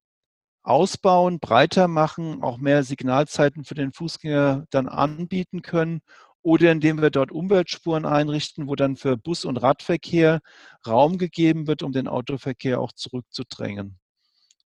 ausbauen, 0.64 1.40
breiter 1.40 1.88
machen, 1.88 2.42
auch 2.42 2.58
mehr 2.58 2.84
Signalzeiten 2.84 3.66
für 3.66 3.76
den 3.76 3.94
Fußgänger 3.94 4.66
dann 4.72 4.88
anbieten 4.88 5.62
können 5.62 6.02
oder 6.46 6.72
indem 6.72 7.02
wir 7.02 7.10
dort 7.10 7.32
Umweltspuren 7.32 8.06
einrichten, 8.06 8.68
wo 8.68 8.76
dann 8.76 8.98
für 8.98 9.18
Bus- 9.18 9.46
und 9.46 9.58
Radverkehr 9.58 10.42
Raum 10.86 11.18
gegeben 11.18 11.66
wird, 11.66 11.82
um 11.82 11.92
den 11.92 12.08
Autoverkehr 12.08 12.80
auch 12.80 12.92
zurückzudrängen. 12.92 13.98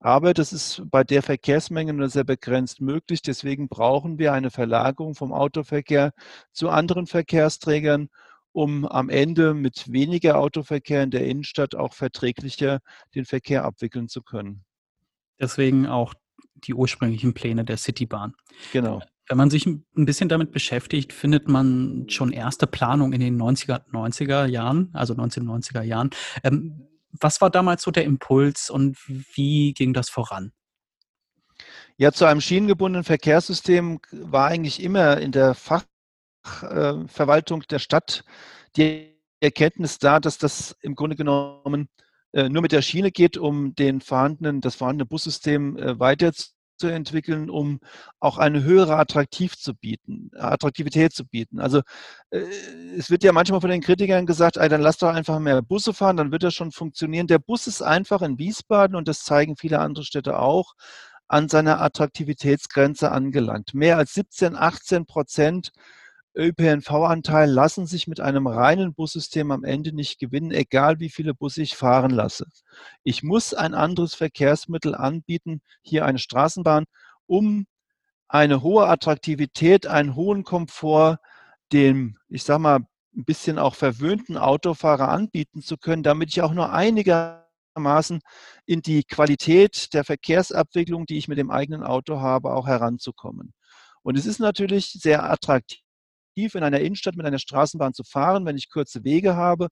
Aber 0.01 0.35
das 0.35 0.53
ist 0.53 0.83
bei 0.91 1.05
der 1.05 1.23
Verkehrsmenge 1.23 1.93
nur 1.93 2.09
sehr 2.09 2.25
begrenzt 2.25 2.81
möglich. 2.81 3.23
Deswegen 3.23 3.69
brauchen 3.69 4.19
wir 4.19 4.33
eine 4.33 4.51
Verlagerung 4.51 5.15
vom 5.15 5.33
Autoverkehr 5.33 6.11
zu 6.53 6.69
anderen 6.69 7.07
Verkehrsträgern, 7.07 8.09
um 8.51 8.85
am 8.85 9.09
Ende 9.09 9.55
mit 9.55 9.93
weniger 9.93 10.39
Autoverkehr 10.39 11.05
in 11.05 11.13
der 11.13 11.27
Innenstadt 11.27 11.77
auch 11.77 11.95
verträglicher 11.95 12.81
den 13.15 13.25
Verkehr 13.25 13.65
abwickeln 13.65 14.09
zu 14.09 14.23
können. 14.23 14.65
Deswegen 15.41 15.87
auch 15.87 16.15
die 16.55 16.75
ursprünglichen 16.75 17.35
Pläne 17.35 17.65
der 17.65 17.77
Citybahn. 17.77 18.35
Genau. 18.73 19.01
Wenn 19.29 19.37
man 19.37 19.51
sich 19.51 19.67
ein 19.67 19.85
bisschen 19.95 20.31
damit 20.31 20.53
beschäftigt, 20.53 21.13
findet 21.13 21.49
man 21.49 22.07
schon 22.09 22.33
erste 22.33 22.67
Planungen 22.67 23.13
in 23.13 23.21
den 23.21 23.39
90er, 23.41 23.83
90er 23.93 24.47
Jahren, 24.47 24.91
also 24.95 25.15
1990er 25.15 25.83
Jahren. 25.83 26.11
Ähm, 26.43 26.89
was 27.13 27.41
war 27.41 27.51
damals 27.51 27.83
so 27.83 27.91
der 27.91 28.05
Impuls 28.05 28.71
und 28.71 28.97
wie 29.35 29.75
ging 29.75 29.93
das 29.93 30.09
voran? 30.09 30.53
Ja, 31.97 32.13
zu 32.13 32.27
einem 32.27 32.41
schienengebundenen 32.41 33.03
Verkehrssystem 33.05 34.01
war 34.13 34.47
eigentlich 34.49 34.83
immer 34.83 35.19
in 35.19 35.33
der 35.33 35.55
Fachverwaltung 35.55 37.65
der 37.69 37.81
Stadt 37.81 38.25
die 38.77 39.19
Erkenntnis 39.41 39.99
da, 39.99 40.21
dass 40.21 40.39
das 40.39 40.77
im 40.81 40.95
Grunde 40.95 41.17
genommen 41.17 41.89
äh, 42.33 42.49
nur 42.49 42.63
mit 42.63 42.73
der 42.73 42.83
Schiene 42.83 43.11
geht, 43.11 43.37
um 43.37 43.75
den 43.75 44.01
vorhandenen, 44.01 44.61
das 44.61 44.77
vorhandene 44.77 45.07
Bussystem 45.07 45.77
äh, 46.83 46.89
weiterzuentwickeln, 46.89 47.51
um 47.51 47.81
auch 48.21 48.39
eine 48.39 48.63
höhere 48.63 48.97
Attraktiv 48.97 49.57
zu 49.57 49.75
bieten, 49.75 50.31
Attraktivität 50.37 51.13
zu 51.13 51.25
bieten. 51.25 51.61
Also 51.61 51.83
äh, 52.31 52.41
es 52.97 53.11
wird 53.11 53.25
ja 53.25 53.33
manchmal 53.33 53.61
von 53.61 53.71
den 53.71 53.81
Kritikern 53.81 54.27
gesagt, 54.27 54.57
ey, 54.57 54.69
dann 54.69 54.81
lass 54.83 54.99
doch 54.99 55.15
einfach 55.15 55.39
mehr 55.39 55.63
Busse 55.63 55.93
fahren, 55.93 56.17
dann 56.17 56.33
wird 56.33 56.43
das 56.43 56.55
schon 56.55 56.73
funktionieren. 56.73 57.27
Der 57.27 57.39
Bus 57.39 57.67
ist 57.67 57.83
einfach 57.83 58.23
in 58.23 58.39
Wiesbaden 58.39 58.97
und 58.97 59.09
das 59.09 59.23
zeigen 59.23 59.57
viele 59.57 59.81
andere 59.81 60.05
Städte 60.05 60.39
auch 60.39 60.75
an 61.29 61.49
seiner 61.49 61.81
Attraktivitätsgrenze 61.83 63.13
angelangt. 63.13 63.75
Mehr 63.75 63.99
als 63.99 64.15
17, 64.15 64.57
18 64.57 65.07
Prozent 65.07 65.73
ÖPNV-Anteil 66.39 67.51
lassen 67.51 67.87
sich 67.87 68.07
mit 68.07 68.21
einem 68.21 68.47
reinen 68.47 68.95
Bussystem 68.95 69.51
am 69.51 69.65
Ende 69.65 69.93
nicht 69.93 70.21
gewinnen, 70.21 70.53
egal 70.53 71.01
wie 71.01 71.11
viele 71.11 71.35
Busse 71.35 71.63
ich 71.63 71.77
fahren 71.77 72.13
lasse. 72.13 72.47
Ich 73.03 73.25
muss 73.25 73.55
ein 73.55 73.75
anderes 73.75 74.15
Verkehrsmittel 74.15 74.95
anbieten, 74.95 75.63
hier 75.83 76.07
eine 76.07 76.21
Straßenbahn, 76.21 76.85
um 77.27 77.67
eine 78.29 78.63
hohe 78.63 78.87
Attraktivität, 78.87 79.87
einen 79.87 80.15
hohen 80.15 80.45
Komfort 80.45 81.19
dem, 81.73 82.19
ich 82.29 82.45
sag 82.45 82.61
mal, 82.61 82.81
ein 83.17 83.25
bisschen 83.25 83.59
auch 83.59 83.75
verwöhnten 83.75 84.37
Autofahrer 84.37 85.09
anbieten 85.09 85.63
zu 85.63 85.77
können, 85.77 86.03
damit 86.05 86.31
ich 86.31 86.43
auch 86.43 86.53
nur 86.53 86.73
einigermaßen 86.73 88.21
in 88.65 88.83
die 88.83 89.03
Qualität 89.03 89.93
der 89.93 90.05
Verkehrsabwicklung, 90.05 91.07
die 91.07 91.19
ich 91.19 91.27
mit 91.27 91.39
dem 91.39 91.51
eigenen 91.51 91.83
Auto 91.83 92.21
habe, 92.21 92.53
auch 92.55 92.69
heranzukommen. 92.69 93.55
Und 94.03 94.17
es 94.17 94.27
ist 94.27 94.39
natürlich 94.39 94.93
sehr 94.93 95.29
attraktiv 95.31 95.81
attraktiv, 96.39 96.55
in 96.55 96.63
einer 96.63 96.81
Innenstadt 96.81 97.17
mit 97.17 97.27
einer 97.27 97.39
Straßenbahn 97.39 97.95
zu 97.95 98.05
fahren, 98.05 98.47
wenn 98.47 98.57
ich 98.57 98.71
kurze 98.71 99.05
Wege 99.05 99.37
habe, 99.37 99.69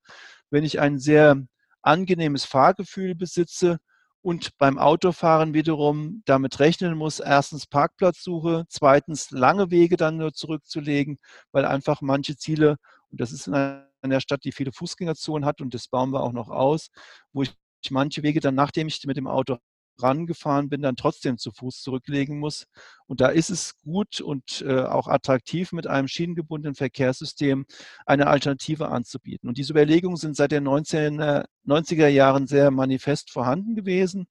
wenn 0.51 0.65
ich 0.65 0.81
ein 0.81 0.99
sehr 0.99 1.37
angenehmes 1.83 2.45
Fahrgefühl 2.45 3.15
besitze 3.15 3.79
und 4.23 4.51
beim 4.59 4.79
Autofahren 4.79 5.55
wiederum 5.55 6.23
damit 6.25 6.59
rechnen 6.59 6.97
muss, 6.97 7.21
erstens 7.21 7.67
Parkplatzsuche, 7.67 8.65
zweitens 8.69 9.31
lange 9.31 9.71
Wege 9.71 9.97
dann 9.97 10.17
nur 10.17 10.33
zurückzulegen, 10.33 11.19
weil 11.53 11.65
einfach 11.65 12.01
manche 12.01 12.37
Ziele, 12.37 12.77
und 13.11 13.21
das 13.21 13.31
ist 13.33 13.47
in 13.47 13.55
einer 13.55 14.21
Stadt, 14.21 14.45
die 14.45 14.53
viele 14.53 14.73
Fußgängerzonen 14.73 15.47
hat, 15.47 15.61
und 15.61 15.75
das 15.75 15.89
bauen 15.89 16.11
wir 16.11 16.23
auch 16.23 16.33
noch 16.33 16.49
aus, 16.49 16.89
wo 17.33 17.43
ich 17.43 17.55
manche 17.91 18.25
Wege 18.25 18.41
dann, 18.41 18.57
nachdem 18.57 18.89
ich 18.89 19.05
mit 19.07 19.17
dem 19.17 19.29
Auto 19.29 19.59
rangefahren 20.03 20.69
bin, 20.69 20.83
dann 20.83 20.97
trotzdem 20.97 21.39
zu 21.39 21.51
Fuß 21.53 21.83
zurücklegen 21.83 22.39
muss. 22.39 22.67
Und 23.07 23.21
da 23.21 23.29
ist 23.29 23.51
es 23.51 23.79
gut 23.83 24.21
und 24.21 24.63
äh, 24.67 24.83
auch 24.83 25.09
attraktiv, 25.09 25.73
mit 25.73 25.87
einem 25.87 26.09
schienengebundenen 26.09 26.75
Verkehrssystem 26.75 27.67
eine 28.05 28.27
Alternative 28.27 28.89
anzubieten. 28.89 29.49
Und 29.49 29.59
diese 29.59 29.73
Überlegungen 29.73 30.17
sind 30.17 30.37
seit 30.37 30.53
den 30.53 30.65
19, 30.65 31.21
äh, 31.21 31.45
90er 31.67 32.09
Jahren 32.09 32.47
sehr 32.47 32.71
manifest 32.71 33.31
vorhanden 33.31 33.75
gewesen. 33.75 34.27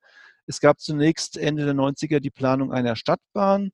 Es 0.47 0.59
gab 0.59 0.79
zunächst 0.79 1.37
Ende 1.37 1.65
der 1.65 1.73
90er 1.73 2.19
die 2.19 2.29
Planung 2.29 2.71
einer 2.71 2.95
Stadtbahn, 2.95 3.71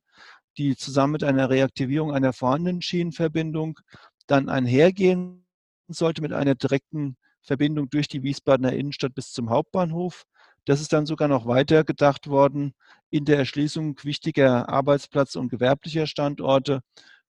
die 0.58 0.76
zusammen 0.76 1.12
mit 1.12 1.24
einer 1.24 1.50
Reaktivierung 1.50 2.12
einer 2.12 2.32
vorhandenen 2.32 2.82
Schienenverbindung 2.82 3.78
dann 4.26 4.48
einhergehen 4.48 5.46
sollte 5.88 6.22
mit 6.22 6.32
einer 6.32 6.54
direkten 6.54 7.16
Verbindung 7.42 7.90
durch 7.90 8.08
die 8.08 8.22
Wiesbadener 8.22 8.72
Innenstadt 8.72 9.14
bis 9.14 9.32
zum 9.32 9.50
Hauptbahnhof. 9.50 10.24
Das 10.64 10.80
ist 10.80 10.92
dann 10.92 11.06
sogar 11.06 11.28
noch 11.28 11.46
weiter 11.46 11.84
gedacht 11.84 12.28
worden 12.28 12.74
in 13.10 13.24
der 13.24 13.38
Erschließung 13.38 13.98
wichtiger 14.02 14.68
Arbeitsplatz- 14.68 15.36
und 15.36 15.48
gewerblicher 15.48 16.06
Standorte 16.06 16.80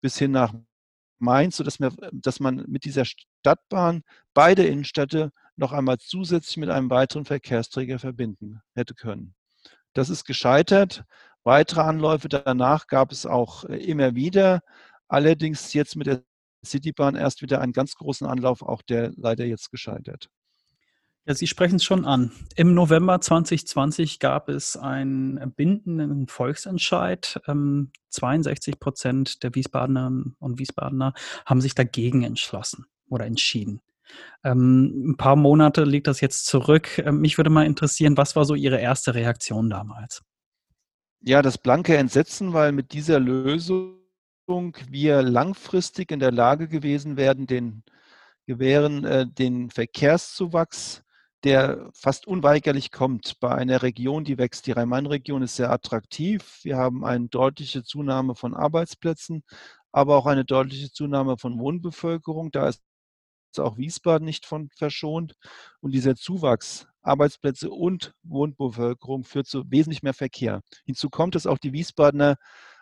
bis 0.01 0.17
hin 0.17 0.31
nach 0.31 0.53
Mainz, 1.19 1.57
sodass 1.57 1.79
wir, 1.79 1.91
dass 2.12 2.39
man 2.39 2.65
mit 2.67 2.86
dieser 2.86 3.05
Stadtbahn 3.05 4.03
beide 4.33 4.65
Innenstädte 4.65 5.31
noch 5.57 5.74
einmal 5.74 5.98
zusätzlich 6.00 6.57
mit 6.57 6.69
einem 6.69 6.89
weiteren 6.89 7.25
Verkehrsträger 7.25 8.00
verbinden 8.00 8.62
hätte 8.74 8.95
können. 8.95 9.36
Das 9.93 10.09
ist 10.09 10.25
gescheitert. 10.25 11.03
Weitere 11.43 11.81
Anläufe 11.81 12.29
danach 12.29 12.88
gab 12.88 13.12
es 13.12 13.25
auch 13.25 13.65
äh, 13.65 13.77
immer 13.77 14.15
wieder. 14.15 14.62
Allerdings 15.07 15.74
jetzt 15.74 15.95
mit 15.95 16.07
der 16.07 16.24
Citybahn 16.65 17.15
erst 17.15 17.41
wieder 17.41 17.62
einen 17.62 17.74
ganz 17.74 17.95
großen 17.95 18.27
Anlauf, 18.27 18.62
auch 18.62 18.81
der 18.81 19.12
leider 19.15 19.45
jetzt 19.45 19.71
gescheitert. 19.71 20.29
Ja, 21.29 21.36
Sie 21.36 21.45
sprechen 21.45 21.75
es 21.75 21.83
schon 21.83 22.05
an. 22.05 22.31
Im 22.55 22.74
November 22.74 23.21
2020 23.21 24.17
gab 24.17 24.50
es 24.50 24.75
einen 24.75 25.53
bindenden 25.55 26.27
Volksentscheid. 26.27 27.39
Ähm, 27.45 27.91
62 28.09 28.79
Prozent 28.79 29.43
der 29.43 29.53
Wiesbadenerinnen 29.53 30.36
und 30.39 30.57
Wiesbadener 30.57 31.13
haben 31.45 31.62
sich 31.62 31.75
dagegen 31.75 32.24
entschlossen 32.24 32.88
oder 33.09 33.27
entschieden. 33.27 33.79
Ähm, 34.43 35.12
ein 35.12 35.17
paar 35.17 35.36
Monate 35.36 35.83
liegt 35.83 36.07
das 36.07 36.19
jetzt 36.19 36.48
zurück. 36.48 36.98
Ähm, 36.98 37.21
mich 37.21 37.38
würde 37.38 37.51
mal 37.51 37.67
interessieren, 37.67 38.17
was 38.17 38.36
war 38.36 38.43
so 38.43 38.55
Ihre 38.55 38.79
erste 38.79 39.13
Reaktion 39.13 39.69
damals? 39.69 40.24
Ja, 41.21 41.43
das 41.43 41.59
blanke 41.59 41.95
Entsetzen, 41.95 42.53
weil 42.53 42.71
mit 42.71 42.91
dieser 42.91 43.19
Lösung 43.19 44.00
wir 44.48 45.21
langfristig 45.21 46.09
in 46.09 46.19
der 46.19 46.31
Lage 46.31 46.67
gewesen 46.67 47.17
werden, 47.17 47.45
den 47.45 47.83
gewähren 48.48 49.05
äh, 49.05 49.27
den 49.27 49.69
Verkehrszuwachs 49.69 51.03
der 51.43 51.89
fast 51.93 52.27
unweigerlich 52.27 52.91
kommt 52.91 53.39
bei 53.39 53.53
einer 53.55 53.81
Region, 53.81 54.24
die 54.24 54.38
wächst. 54.38 54.67
Die 54.67 54.72
Rhein-Main-Region 54.72 55.41
ist 55.41 55.55
sehr 55.55 55.72
attraktiv. 55.72 56.60
Wir 56.63 56.77
haben 56.77 57.05
eine 57.05 57.27
deutliche 57.27 57.84
Zunahme 57.84 58.36
von 58.36 58.53
Arbeitsplätzen, 58.53 59.43
aber 59.91 60.17
auch 60.17 60.25
eine 60.25 60.46
deutliche 60.46 60.91
Zunahme 60.91 61.38
von 61.38 61.58
Wohnbevölkerung. 61.60 62.51
Da 62.51 62.67
ist 62.67 62.81
auch 63.58 63.77
Wiesbaden 63.77 64.25
nicht 64.25 64.46
von 64.46 64.69
verschont. 64.75 65.36
Und 65.79 65.91
dieser 65.91 66.15
Zuwachs, 66.15 66.88
Arbeitsplätze 67.01 67.69
und 67.72 68.13
Wohnbevölkerung 68.24 69.24
führt 69.24 69.48
zu 69.48 69.63
wesentlich 69.72 70.03
mehr 70.03 70.13
Verkehr. 70.13 70.62
Hinzu 70.86 71.10
kommt, 71.10 71.36
dass 71.36 71.48
auch 71.48 71.58
die 71.58 71.74
Wiesbadener 71.74 72.36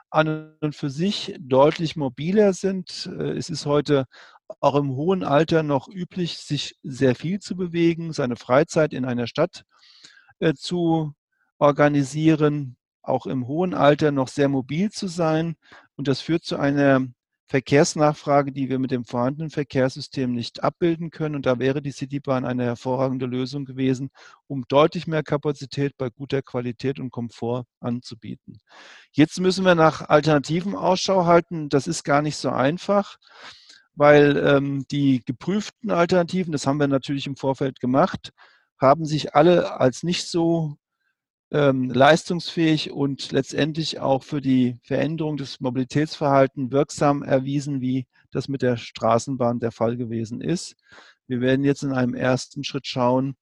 an 0.09 0.55
und 0.61 0.75
für 0.75 0.89
sich 0.89 1.35
deutlich 1.39 1.95
mobiler 1.95 2.53
sind. 2.53 3.09
Äh, 3.17 3.31
es 3.31 3.49
ist 3.49 3.65
heute 3.65 4.05
auch 4.59 4.75
im 4.75 4.91
hohen 4.95 5.23
Alter 5.23 5.63
noch 5.63 5.87
üblich, 5.87 6.37
sich 6.37 6.75
sehr 6.83 7.15
viel 7.15 7.39
zu 7.39 7.55
bewegen, 7.55 8.13
seine 8.13 8.35
Freizeit 8.35 8.93
in 8.93 9.05
einer 9.05 9.27
Stadt 9.27 9.63
äh, 10.39 10.53
zu 10.53 11.13
organisieren, 11.59 12.77
auch 13.01 13.25
im 13.25 13.47
hohen 13.47 13.73
Alter 13.73 14.11
noch 14.11 14.27
sehr 14.27 14.49
mobil 14.49 14.91
zu 14.91 15.07
sein. 15.07 15.55
Und 15.95 16.07
das 16.07 16.21
führt 16.21 16.43
zu 16.43 16.57
einer 16.57 17.07
Verkehrsnachfrage, 17.49 18.51
die 18.51 18.67
wir 18.67 18.77
mit 18.77 18.91
dem 18.91 19.05
vorhandenen 19.05 19.49
Verkehrssystem 19.49 20.33
nicht 20.33 20.63
abbilden 20.63 21.11
können. 21.11 21.35
Und 21.35 21.45
da 21.45 21.59
wäre 21.59 21.81
die 21.81 21.91
Citybahn 21.91 22.45
eine 22.45 22.65
hervorragende 22.65 23.25
Lösung 23.25 23.63
gewesen, 23.63 24.09
um 24.47 24.65
deutlich 24.67 25.07
mehr 25.07 25.23
Kapazität 25.23 25.95
bei 25.97 26.09
guter 26.09 26.41
Qualität 26.41 26.99
und 26.99 27.09
Komfort 27.09 27.63
anzubieten. 27.79 28.59
Jetzt 29.11 29.39
müssen 29.39 29.63
wir 29.63 29.75
nach 29.75 30.09
Alternativen 30.09 30.75
Ausschau 30.75 31.25
halten. 31.25 31.69
Das 31.69 31.87
ist 31.87 32.03
gar 32.03 32.21
nicht 32.21 32.35
so 32.35 32.49
einfach 32.49 33.17
weil 33.97 34.37
ähm, 34.37 34.85
die 34.91 35.23
geprüften 35.25 35.89
Alternativen, 35.89 36.51
das 36.51 36.67
haben 36.67 36.79
wir 36.79 36.87
natürlich 36.87 37.25
im 37.25 37.35
Vorfeld 37.35 37.79
gemacht, 37.79 38.31
haben 38.79 39.05
sich 39.05 39.33
alle 39.35 39.79
als 39.79 40.03
nicht 40.03 40.27
so 40.27 40.77
ähm, 41.51 41.89
leistungsfähig 41.89 42.91
und 42.91 43.31
letztendlich 43.31 43.99
auch 43.99 44.23
für 44.23 44.39
die 44.39 44.77
Veränderung 44.83 45.37
des 45.37 45.59
Mobilitätsverhaltens 45.59 46.71
wirksam 46.71 47.23
erwiesen, 47.23 47.81
wie 47.81 48.05
das 48.31 48.47
mit 48.47 48.61
der 48.61 48.77
Straßenbahn 48.77 49.59
der 49.59 49.71
Fall 49.71 49.97
gewesen 49.97 50.41
ist. 50.41 50.75
Wir 51.25 51.41
werden 51.41 51.65
jetzt 51.65 51.83
in 51.83 51.93
einem 51.93 52.13
ersten 52.13 52.63
Schritt 52.63 52.85
schauen, 52.85 53.35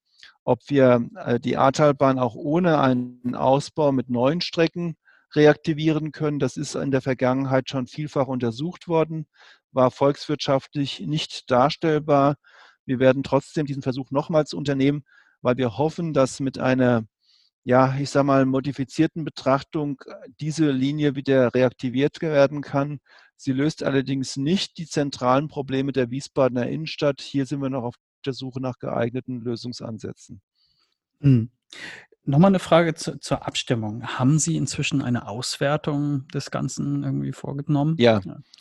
ob 0.45 0.62
wir 0.69 1.05
äh, 1.17 1.39
die 1.39 1.57
Ahrtalbahn 1.57 2.17
auch 2.17 2.35
ohne 2.35 2.79
einen 2.79 3.35
Ausbau 3.35 3.91
mit 3.91 4.09
neuen 4.09 4.39
Strecken 4.39 4.95
reaktivieren 5.35 6.13
können. 6.13 6.39
Das 6.39 6.55
ist 6.55 6.75
in 6.75 6.91
der 6.91 7.01
Vergangenheit 7.01 7.69
schon 7.69 7.88
vielfach 7.88 8.27
untersucht 8.27 8.88
worden, 8.88 9.27
war 9.75 9.91
volkswirtschaftlich 9.91 11.01
nicht 11.01 11.51
darstellbar. 11.51 12.38
Wir 12.86 13.00
werden 13.00 13.24
trotzdem 13.24 13.65
diesen 13.65 13.84
Versuch 13.84 14.12
nochmals 14.12 14.53
unternehmen, 14.53 15.03
weil 15.41 15.58
wir 15.58 15.77
hoffen, 15.77 16.13
dass 16.13 16.39
mit 16.39 16.58
einer 16.60 17.05
ja, 17.65 17.98
ich 17.98 18.12
sage 18.12 18.25
mal, 18.27 18.46
modifizierten 18.46 19.25
Betrachtung 19.25 20.00
diese 20.39 20.70
Linie 20.70 21.15
wieder 21.15 21.51
reaktiviert 21.53 22.22
werden 22.22 22.62
kann. 22.62 23.00
Sie 23.38 23.53
löst 23.53 23.82
allerdings 23.82 24.38
nicht 24.38 24.77
die 24.77 24.86
zentralen 24.86 25.48
Probleme 25.48 25.91
der 25.91 26.12
Wiesbadener 26.12 26.70
Innenstadt. 26.70 27.22
Hier 27.22 27.48
sind 27.48 27.62
wir 27.62 27.72
noch 27.72 27.84
auf 27.84 27.96
der 28.24 28.34
Suche 28.34 28.62
nach 28.62 28.77
geeigneten 28.77 29.41
Lösungsansätzen. 29.41 30.41
Hm. 31.22 31.50
Nochmal 32.27 32.50
eine 32.50 32.60
Frage 32.60 32.96
zu, 32.96 33.20
zur 33.20 33.46
Abstimmung. 33.46 34.03
Haben 34.03 34.39
Sie 34.39 34.58
inzwischen 34.58 35.01
eine 35.01 35.27
Auswertung 35.27 36.27
des 36.34 36.50
Ganzen 36.50 37.03
irgendwie 37.03 37.32
vorgenommen? 37.32 37.96
Ja. 38.00 38.20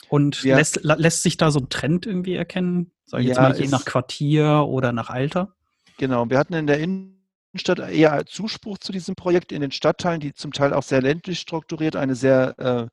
Und 0.09 0.43
ja. 0.43 0.57
Lässt, 0.57 0.83
lässt 0.83 1.23
sich 1.23 1.37
da 1.37 1.49
so 1.49 1.59
ein 1.59 1.69
Trend 1.69 2.05
irgendwie 2.05 2.35
erkennen? 2.35 2.91
Sag 3.05 3.21
ich 3.21 3.27
jetzt 3.27 3.37
ja, 3.37 3.43
mal, 3.43 3.59
je 3.59 3.67
nach 3.67 3.85
Quartier 3.85 4.65
oder 4.67 4.91
nach 4.91 5.09
Alter? 5.09 5.55
Genau. 5.97 6.29
Wir 6.29 6.37
hatten 6.37 6.53
in 6.53 6.67
der 6.67 6.79
Innenstadt 6.79 7.79
eher 7.79 8.25
Zuspruch 8.27 8.77
zu 8.77 8.91
diesem 8.91 9.15
Projekt 9.15 9.51
in 9.51 9.61
den 9.61 9.71
Stadtteilen, 9.71 10.19
die 10.19 10.33
zum 10.33 10.53
Teil 10.53 10.73
auch 10.73 10.83
sehr 10.83 11.01
ländlich 11.01 11.39
strukturiert, 11.39 11.95
eine 11.95 12.15
sehr 12.15 12.59
äh, 12.59 12.87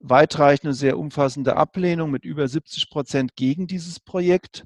weitreichende, 0.00 0.72
sehr 0.72 0.98
umfassende 0.98 1.56
Ablehnung 1.56 2.10
mit 2.10 2.24
über 2.24 2.48
70 2.48 2.88
Prozent 2.88 3.36
gegen 3.36 3.66
dieses 3.66 4.00
Projekt. 4.00 4.64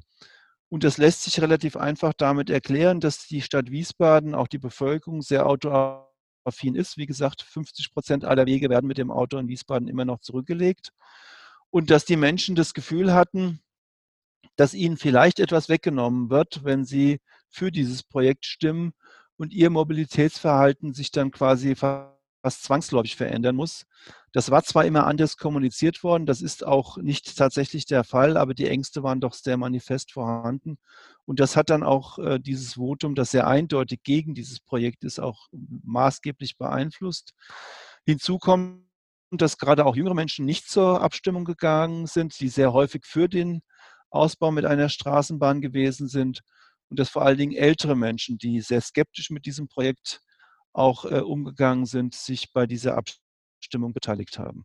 Und 0.71 0.85
das 0.85 0.99
lässt 0.99 1.25
sich 1.25 1.41
relativ 1.41 1.77
einfach 1.77 2.13
damit 2.17 2.49
erklären, 2.49 3.01
dass 3.01 3.27
die 3.27 3.43
Stadt 3.43 3.71
Wiesbaden, 3.71 4.35
auch 4.37 4.47
die 4.47 4.59
Bevölkerung 4.59 5.21
sehr 5.21 5.47
autoaffin 5.47 6.77
ist. 6.77 6.97
Wie 6.97 7.07
gesagt, 7.07 7.43
50 7.43 7.93
Prozent 7.93 8.25
aller 8.25 8.47
Wege 8.47 8.71
werden 8.71 8.87
mit 8.87 8.97
dem 8.97 9.11
Auto 9.11 9.37
in 9.37 9.49
Wiesbaden 9.49 9.89
immer 9.89 10.05
noch 10.05 10.21
zurückgelegt. 10.21 10.93
Und 11.71 11.91
dass 11.91 12.05
die 12.05 12.17
Menschen 12.17 12.55
das 12.55 12.73
Gefühl 12.73 13.13
hatten, 13.13 13.61
dass 14.55 14.73
ihnen 14.73 14.97
vielleicht 14.97 15.41
etwas 15.41 15.69
weggenommen 15.69 16.31
wird, 16.31 16.65
wenn 16.65 16.85
sie 16.85 17.21
für 17.49 17.73
dieses 17.73 18.05
Projekt 18.05 18.47
stimmen 18.47 18.93
und 19.37 19.53
ihr 19.53 19.71
Mobilitätsverhalten 19.71 20.95
sich 20.95 21.11
dann 21.11 21.33
quasi 21.33 21.75
fast 21.75 22.63
zwangsläufig 22.63 23.17
verändern 23.17 23.57
muss. 23.57 23.87
Das 24.33 24.51
war 24.51 24.63
zwar 24.63 24.85
immer 24.85 25.07
anders 25.07 25.37
kommuniziert 25.37 26.05
worden, 26.05 26.25
das 26.25 26.41
ist 26.41 26.65
auch 26.65 26.99
nicht 26.99 27.37
tatsächlich 27.37 27.85
der 27.87 28.05
Fall, 28.05 28.37
aber 28.37 28.55
die 28.55 28.69
Ängste 28.69 29.03
waren 29.03 29.21
doch 29.21 29.35
sehr 29.35 29.57
manifest 29.57 30.13
vorhanden. 30.13 30.79
Und 31.25 31.41
das 31.41 31.57
hat 31.57 31.69
dann 31.71 31.83
auch 31.83 32.19
äh, 32.19 32.39
dieses 32.39 32.75
Votum, 32.75 33.15
das 33.17 33.33
sehr 33.33 33.49
eindeutig 33.49 34.03
gegen 34.05 34.35
dieses 34.35 34.61
Projekt 34.61 35.03
ist, 35.03 35.19
auch 35.19 35.49
maßgeblich 35.53 36.59
beeinflusst. 36.59 37.35
Hinzu 38.07 38.39
kommt, 38.39 38.85
dass 39.33 39.59
gerade 39.59 39.85
auch 39.85 39.97
jüngere 39.97 40.15
Menschen 40.15 40.45
nicht 40.45 40.69
zur 40.69 41.03
Abstimmung 41.03 41.45
gegangen 41.45 42.07
sind, 42.07 42.39
die 42.41 42.49
sehr 42.49 42.73
häufig 42.73 43.05
für 43.07 43.29
den 43.29 43.63
Ausbau 44.11 44.51
mit 44.51 44.65
einer 44.65 44.89
Straßenbahn 44.89 45.61
gewesen 45.61 46.09
sind. 46.09 46.43
Und 46.89 46.99
dass 46.99 47.09
vor 47.09 47.23
allen 47.23 47.39
Dingen 47.39 47.57
ältere 47.57 47.97
Menschen, 47.97 48.39
die 48.39 48.61
sehr 48.61 48.81
skeptisch 48.81 49.31
mit 49.31 49.47
diesem 49.47 49.69
Projekt 49.69 50.21
auch 50.73 51.05
äh, 51.05 51.21
umgegangen 51.21 51.87
sind, 51.87 52.15
sich 52.15 52.53
bei 52.53 52.67
dieser 52.67 52.97
Abstimmung 52.97 53.30
beteiligt 53.93 54.39
haben. 54.39 54.65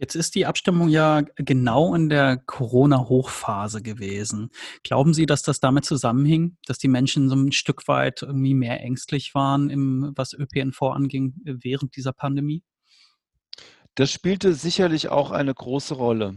Jetzt 0.00 0.14
ist 0.14 0.36
die 0.36 0.46
Abstimmung 0.46 0.88
ja 0.88 1.22
genau 1.34 1.92
in 1.92 2.08
der 2.08 2.36
Corona-Hochphase 2.36 3.82
gewesen. 3.82 4.50
Glauben 4.84 5.12
Sie, 5.12 5.26
dass 5.26 5.42
das 5.42 5.58
damit 5.58 5.84
zusammenhing, 5.84 6.56
dass 6.66 6.78
die 6.78 6.86
Menschen 6.86 7.28
so 7.28 7.34
ein 7.34 7.50
Stück 7.50 7.88
weit 7.88 8.22
irgendwie 8.22 8.54
mehr 8.54 8.80
ängstlich 8.80 9.34
waren, 9.34 9.70
im, 9.70 10.12
was 10.14 10.34
ÖPNV 10.34 10.82
anging, 10.82 11.34
während 11.44 11.96
dieser 11.96 12.12
Pandemie? 12.12 12.62
Das 13.96 14.12
spielte 14.12 14.54
sicherlich 14.54 15.08
auch 15.08 15.32
eine 15.32 15.52
große 15.52 15.94
Rolle. 15.94 16.36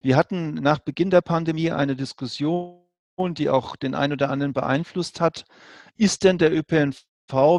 Wir 0.00 0.16
hatten 0.16 0.54
nach 0.54 0.80
Beginn 0.80 1.10
der 1.10 1.20
Pandemie 1.20 1.70
eine 1.70 1.94
Diskussion, 1.94 2.80
die 3.18 3.48
auch 3.48 3.76
den 3.76 3.94
einen 3.94 4.14
oder 4.14 4.30
anderen 4.30 4.52
beeinflusst 4.52 5.20
hat. 5.20 5.44
Ist 5.96 6.24
denn 6.24 6.38
der 6.38 6.52
ÖPNV 6.52 7.00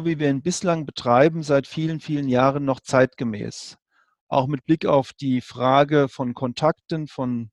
wie 0.04 0.18
wir 0.18 0.30
ihn 0.30 0.42
bislang 0.42 0.86
betreiben, 0.86 1.42
seit 1.42 1.66
vielen, 1.66 2.00
vielen 2.00 2.28
Jahren 2.28 2.64
noch 2.64 2.80
zeitgemäß. 2.80 3.76
Auch 4.28 4.46
mit 4.46 4.64
Blick 4.64 4.86
auf 4.86 5.12
die 5.12 5.40
Frage 5.40 6.08
von 6.08 6.34
Kontakten, 6.34 7.08
von 7.08 7.50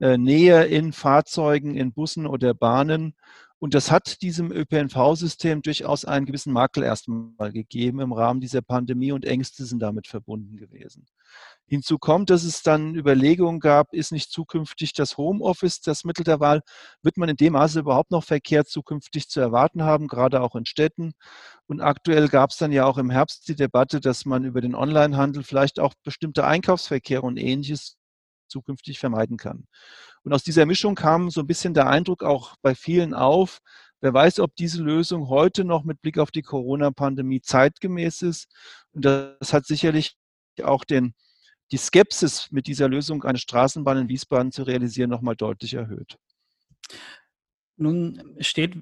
äh, 0.00 0.18
Nähe 0.18 0.64
in 0.64 0.92
Fahrzeugen, 0.92 1.76
in 1.76 1.92
Bussen 1.92 2.26
oder 2.26 2.54
Bahnen. 2.54 3.14
Und 3.60 3.74
das 3.74 3.90
hat 3.90 4.22
diesem 4.22 4.50
ÖPNV-System 4.50 5.60
durchaus 5.60 6.06
einen 6.06 6.24
gewissen 6.24 6.50
Makel 6.50 6.82
erstmal 6.82 7.52
gegeben 7.52 8.00
im 8.00 8.14
Rahmen 8.14 8.40
dieser 8.40 8.62
Pandemie 8.62 9.12
und 9.12 9.26
Ängste 9.26 9.66
sind 9.66 9.80
damit 9.80 10.06
verbunden 10.06 10.56
gewesen. 10.56 11.06
Hinzu 11.66 11.98
kommt, 11.98 12.30
dass 12.30 12.42
es 12.42 12.62
dann 12.62 12.94
Überlegungen 12.94 13.60
gab, 13.60 13.92
ist 13.92 14.12
nicht 14.12 14.32
zukünftig 14.32 14.94
das 14.94 15.18
Homeoffice 15.18 15.82
das 15.82 16.04
Mittel 16.04 16.24
der 16.24 16.40
Wahl? 16.40 16.62
Wird 17.02 17.18
man 17.18 17.28
in 17.28 17.36
dem 17.36 17.52
Maße 17.52 17.80
überhaupt 17.80 18.10
noch 18.10 18.24
Verkehr 18.24 18.64
zukünftig 18.64 19.28
zu 19.28 19.40
erwarten 19.40 19.82
haben, 19.82 20.08
gerade 20.08 20.40
auch 20.40 20.56
in 20.56 20.64
Städten? 20.64 21.12
Und 21.66 21.82
aktuell 21.82 22.28
gab 22.28 22.50
es 22.50 22.56
dann 22.56 22.72
ja 22.72 22.86
auch 22.86 22.96
im 22.96 23.10
Herbst 23.10 23.46
die 23.46 23.56
Debatte, 23.56 24.00
dass 24.00 24.24
man 24.24 24.44
über 24.44 24.62
den 24.62 24.74
Onlinehandel 24.74 25.42
vielleicht 25.42 25.78
auch 25.78 25.92
bestimmte 26.02 26.46
Einkaufsverkehre 26.46 27.22
und 27.26 27.36
ähnliches 27.36 27.98
zukünftig 28.48 28.98
vermeiden 28.98 29.36
kann. 29.36 29.66
Und 30.24 30.32
aus 30.32 30.42
dieser 30.42 30.66
Mischung 30.66 30.94
kam 30.94 31.30
so 31.30 31.40
ein 31.40 31.46
bisschen 31.46 31.74
der 31.74 31.88
Eindruck 31.88 32.22
auch 32.22 32.56
bei 32.62 32.74
vielen 32.74 33.14
auf, 33.14 33.60
wer 34.00 34.12
weiß, 34.12 34.40
ob 34.40 34.54
diese 34.56 34.82
Lösung 34.82 35.28
heute 35.28 35.64
noch 35.64 35.84
mit 35.84 36.00
Blick 36.02 36.18
auf 36.18 36.30
die 36.30 36.42
Corona-Pandemie 36.42 37.40
zeitgemäß 37.40 38.22
ist. 38.22 38.48
Und 38.92 39.04
das 39.04 39.52
hat 39.52 39.66
sicherlich 39.66 40.16
auch 40.62 40.84
den 40.84 41.14
die 41.72 41.76
Skepsis 41.76 42.50
mit 42.50 42.66
dieser 42.66 42.88
Lösung, 42.88 43.22
eine 43.22 43.38
Straßenbahn 43.38 43.98
in 43.98 44.08
Wiesbaden 44.08 44.52
zu 44.52 44.64
realisieren, 44.64 45.10
nochmal 45.10 45.36
deutlich 45.36 45.74
erhöht. 45.74 46.18
Nun 47.80 48.22
steht 48.40 48.76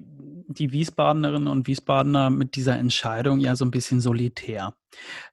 die 0.49 0.73
Wiesbadenerinnen 0.73 1.47
und 1.47 1.67
Wiesbadener 1.67 2.29
mit 2.29 2.55
dieser 2.55 2.77
Entscheidung 2.77 3.39
ja 3.39 3.55
so 3.55 3.63
ein 3.63 3.71
bisschen 3.71 4.01
solitär. 4.01 4.75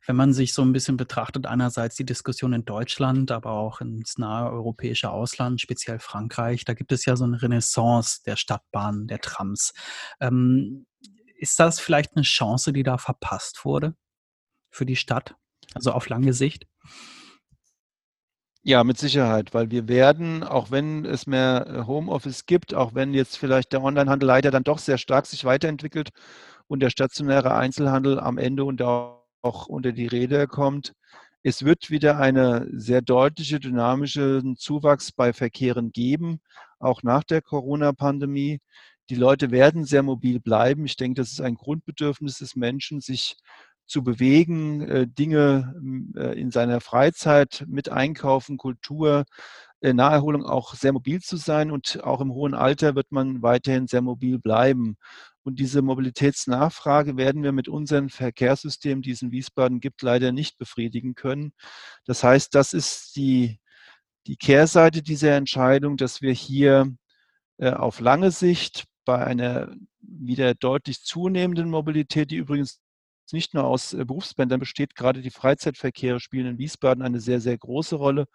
Wenn 0.07 0.15
man 0.15 0.33
sich 0.33 0.55
so 0.55 0.63
ein 0.63 0.73
bisschen 0.73 0.97
betrachtet, 0.97 1.47
einerseits 1.47 1.97
die 1.97 2.05
Diskussion 2.05 2.53
in 2.53 2.65
Deutschland, 2.65 3.33
aber 3.33 3.51
auch 3.53 3.81
ins 3.81 4.19
nahe 4.19 4.51
europäische 4.53 5.11
Ausland, 5.11 5.61
speziell 5.61 5.99
Frankreich, 5.99 6.65
da 6.65 6.75
gibt 6.75 6.93
es 6.93 7.07
ja 7.07 7.17
so 7.17 7.25
eine 7.25 7.43
Renaissance 7.43 8.21
der 8.25 8.37
Stadtbahnen, 8.37 9.09
der 9.09 9.21
Trams. 9.21 9.73
Ähm, 10.21 10.87
ist 11.39 11.59
das 11.59 11.81
vielleicht 11.81 12.15
eine 12.15 12.23
Chance, 12.23 12.73
die 12.73 12.85
da 12.85 12.99
verpasst 12.99 13.65
wurde 13.65 13.97
für 14.71 14.87
die 14.87 14.97
Stadt, 14.97 15.35
also 15.75 15.91
auf 15.91 16.09
lange 16.09 16.35
Sicht? 16.35 16.69
Ja, 18.69 18.83
mit 18.83 18.99
Sicherheit, 18.99 19.55
weil 19.55 19.71
wir 19.71 19.87
werden, 19.87 20.43
auch 20.43 20.73
wenn 20.73 21.05
es 21.05 21.29
mehr 21.29 21.67
äh, 21.69 21.87
Homeoffice 21.87 22.47
gibt, 22.47 22.75
auch 22.75 22.97
wenn 22.97 23.15
jetzt 23.15 23.39
vielleicht 23.39 23.73
der 23.73 23.81
Onlinehandel 23.81 24.27
leider 24.27 24.51
dann 24.51 24.65
doch 24.65 24.79
sehr 24.79 24.99
stark 24.99 25.27
sich 25.27 25.45
weiterentwickelt 25.45 26.11
und 26.67 26.81
der 26.81 26.91
stationäre 26.91 27.55
Einzelhandel 27.55 28.19
am 28.19 28.39
Ende 28.39 28.65
und 28.65 28.83
auch 28.83 29.67
unter 29.69 29.93
die 29.93 30.09
Räder 30.09 30.49
kommt, 30.49 30.95
es 31.45 31.65
wird 31.65 31.91
wieder 31.91 32.19
eine 32.19 32.67
sehr 32.73 33.03
deutliche 33.03 33.61
dynamische 33.61 34.43
Zuwachs 34.57 35.13
bei 35.13 35.33
Verkehren 35.33 35.93
geben, 35.93 36.41
auch 36.81 37.05
nach 37.05 37.23
der 37.23 37.43
Corona-Pandemie. 37.43 38.59
Die 39.11 39.15
Leute 39.15 39.53
werden 39.53 39.85
sehr 39.85 40.03
mobil 40.03 40.41
bleiben. 40.41 40.87
Ich 40.87 40.97
denke, 40.97 41.21
das 41.21 41.31
ist 41.31 41.41
ein 41.41 41.55
Grundbedürfnis 41.55 42.39
des 42.39 42.57
Menschen, 42.57 43.01
sich 43.01 43.37
zu 43.87 44.03
bewegen, 44.03 44.81
äh, 44.83 45.07
Dinge 45.07 45.75
äh, 46.16 46.38
in 46.38 46.51
seiner 46.51 46.81
Freizeit 46.81 47.64
mit 47.68 47.88
Einkaufen, 47.88 48.57
Kultur, 48.57 49.25
äh, 49.81 49.92
Naherholung 49.92 50.44
auch 50.44 50.75
sehr 50.75 50.92
mobil 50.92 51.20
zu 51.20 51.37
sein 51.37 51.70
und 51.70 52.03
auch 52.03 52.20
im 52.20 52.33
hohen 52.33 52.55
Alter 52.55 52.94
wird 52.94 53.12
man 53.12 53.42
weiterhin 53.42 53.87
sehr 53.87 54.03
mobil 54.03 54.38
bleiben. 54.38 54.96
Und 55.42 55.61
diese 55.61 55.83
Mobilitätsnachfrage 55.83 57.16
werden 57.16 57.44
wir 57.44 57.53
mit 57.53 57.68
unseren 57.68 58.11
Verkehrssystemen, 58.11 59.03
die 59.03 59.12
es 59.12 59.22
in 59.22 59.31
Wiesbaden 59.31 59.79
gibt, 59.79 60.03
leider 60.03 60.33
nicht 60.33 60.59
befriedigen 60.59 61.14
können. 61.14 61.53
Das 62.05 62.25
heißt, 62.25 62.53
das 62.55 62.72
ist 62.72 63.14
die, 63.14 63.61
die 64.27 64.37
Kehrseite 64.37 65.03
dieser 65.03 65.37
Entscheidung, 65.37 65.96
dass 65.96 66.20
wir 66.20 66.33
hier 66.33 66.92
auf 67.59 68.01
lange 68.01 68.33
Sicht 68.33 68.87
bei 69.05 69.25
einer 69.25 69.72
wieder 70.01 70.55
deutlich 70.55 71.03
zunehmenden 71.03 71.70
Mobilität, 71.70 72.33
die 72.33 72.37
übrigens 72.37 72.81
nicht 73.33 73.55
nur 73.55 73.65
aus 73.65 73.93
äh, 73.93 74.05
Berufspendlern 74.05 74.61
besteht. 74.61 74.95
Gerade 74.95 75.23
die 75.23 75.31
Freizeitverkehre 75.31 76.21
spielen 76.21 76.47
in 76.47 76.59
Wiesbaden 76.59 77.03
eine 77.03 77.21
sehr, 77.21 77.41
sehr 77.41 77.57
große 77.59 77.97
Rolle. 77.97 78.27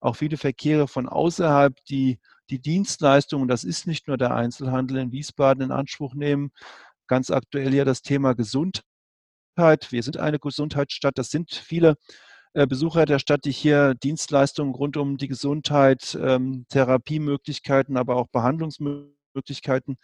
Auch 0.00 0.16
viele 0.16 0.36
Verkehre 0.36 0.88
von 0.88 1.08
außerhalb, 1.08 1.74
die 1.86 2.18
die 2.50 2.60
Dienstleistungen, 2.60 3.48
das 3.48 3.64
ist 3.64 3.86
nicht 3.86 4.08
nur 4.08 4.16
der 4.16 4.34
Einzelhandel 4.34 4.98
in 4.98 5.12
Wiesbaden 5.12 5.64
in 5.64 5.70
Anspruch 5.70 6.14
nehmen. 6.14 6.50
Ganz 7.06 7.30
aktuell 7.30 7.74
ja 7.74 7.84
das 7.84 8.02
Thema 8.02 8.34
Gesundheit. 8.34 8.82
Wir 9.90 10.02
sind 10.02 10.16
eine 10.16 10.38
Gesundheitsstadt. 10.38 11.18
Das 11.18 11.30
sind 11.30 11.52
viele 11.52 11.96
äh, 12.54 12.66
Besucher 12.66 13.04
der 13.06 13.18
Stadt, 13.18 13.44
die 13.44 13.52
hier 13.52 13.94
Dienstleistungen 13.94 14.74
rund 14.74 14.96
um 14.96 15.18
die 15.18 15.28
Gesundheit, 15.28 16.18
ähm, 16.20 16.66
Therapiemöglichkeiten, 16.70 17.96
aber 17.96 18.16
auch 18.16 18.28
Behandlungsmöglichkeiten 18.28 19.17
Möglichkeiten 19.38 19.96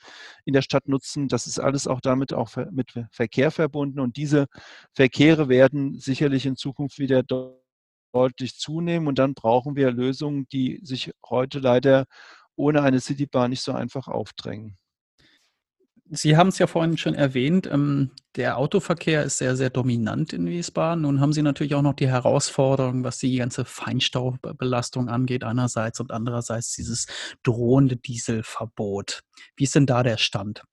in 0.45 0.55
der 0.55 0.63
Stadt 0.63 0.89
nutzen. 0.89 1.29
Das 1.29 1.47
ist 1.47 1.59
alles 1.59 1.87
auch 1.87 2.01
damit 2.01 2.33
auch 2.33 2.57
mit 2.71 2.93
Verkehr 3.11 3.51
verbunden 3.51 4.01
und 4.01 4.17
diese 4.17 4.47
Verkehre 4.95 5.49
werden 5.49 5.99
sicherlich 5.99 6.47
in 6.47 6.57
Zukunft 6.57 6.99
wieder 6.99 7.23
deutlich 8.13 8.57
zunehmen 8.57 9.09
und 9.09 9.19
dann 9.19 9.35
brauchen 9.35 9.77
wir 9.77 9.91
Lösungen, 9.91 10.47
die 10.53 10.81
sich 10.83 11.13
heute 11.29 11.59
leider 11.59 12.07
ohne 12.57 12.83
eine 12.83 13.01
Citybahn 13.01 13.51
nicht 13.51 13.63
so 13.63 13.73
einfach 13.73 14.07
aufdrängen. 14.09 14.79
Sie 16.17 16.37
haben 16.37 16.49
es 16.49 16.59
ja 16.59 16.67
vorhin 16.67 16.97
schon 16.97 17.15
erwähnt, 17.15 17.69
ähm, 17.71 18.11
der 18.37 18.59
Autoverkehr 18.59 19.23
ist 19.23 19.39
sehr, 19.39 19.57
sehr 19.57 19.71
dominant 19.71 20.33
in 20.33 20.47
Wiesbaden. 20.47 21.03
Nun 21.03 21.21
haben 21.21 21.33
Sie 21.33 21.43
natürlich 21.43 21.75
auch 21.75 21.83
noch 21.83 21.95
die 21.95 22.09
Herausforderung, 22.09 23.05
was 23.05 23.19
die 23.19 23.37
ganze 23.37 23.65
Feinstaubbelastung 23.65 25.09
angeht 25.09 25.45
einerseits 25.45 26.01
und 26.01 26.11
andererseits 26.11 26.73
dieses 26.75 27.07
drohende 27.43 27.97
Dieselverbot. 27.97 29.23
Wie 29.57 29.65
ist 29.65 29.75
denn 29.75 29.87
da 29.87 30.03
der 30.03 30.17
Stand? 30.17 30.65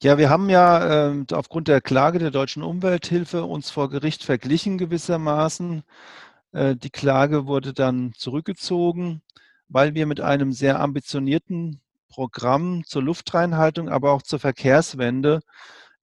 Ja, 0.00 0.16
wir 0.16 0.30
haben 0.30 0.48
ja 0.48 1.10
äh, 1.10 1.24
aufgrund 1.32 1.66
der 1.66 1.80
Klage 1.80 2.20
der 2.20 2.30
Deutschen 2.30 2.62
Umwelthilfe 2.62 3.44
uns 3.44 3.70
vor 3.70 3.90
Gericht 3.90 4.22
verglichen 4.22 4.78
gewissermaßen. 4.78 5.82
Äh, 6.52 6.76
die 6.76 6.90
Klage 6.90 7.46
wurde 7.46 7.72
dann 7.72 8.12
zurückgezogen, 8.16 9.22
weil 9.68 9.94
wir 9.94 10.06
mit 10.06 10.20
einem 10.20 10.52
sehr 10.52 10.78
ambitionierten 10.78 11.80
Programm 12.08 12.84
zur 12.84 13.02
Luftreinhaltung, 13.02 13.88
aber 13.88 14.12
auch 14.12 14.22
zur 14.22 14.38
Verkehrswende 14.38 15.40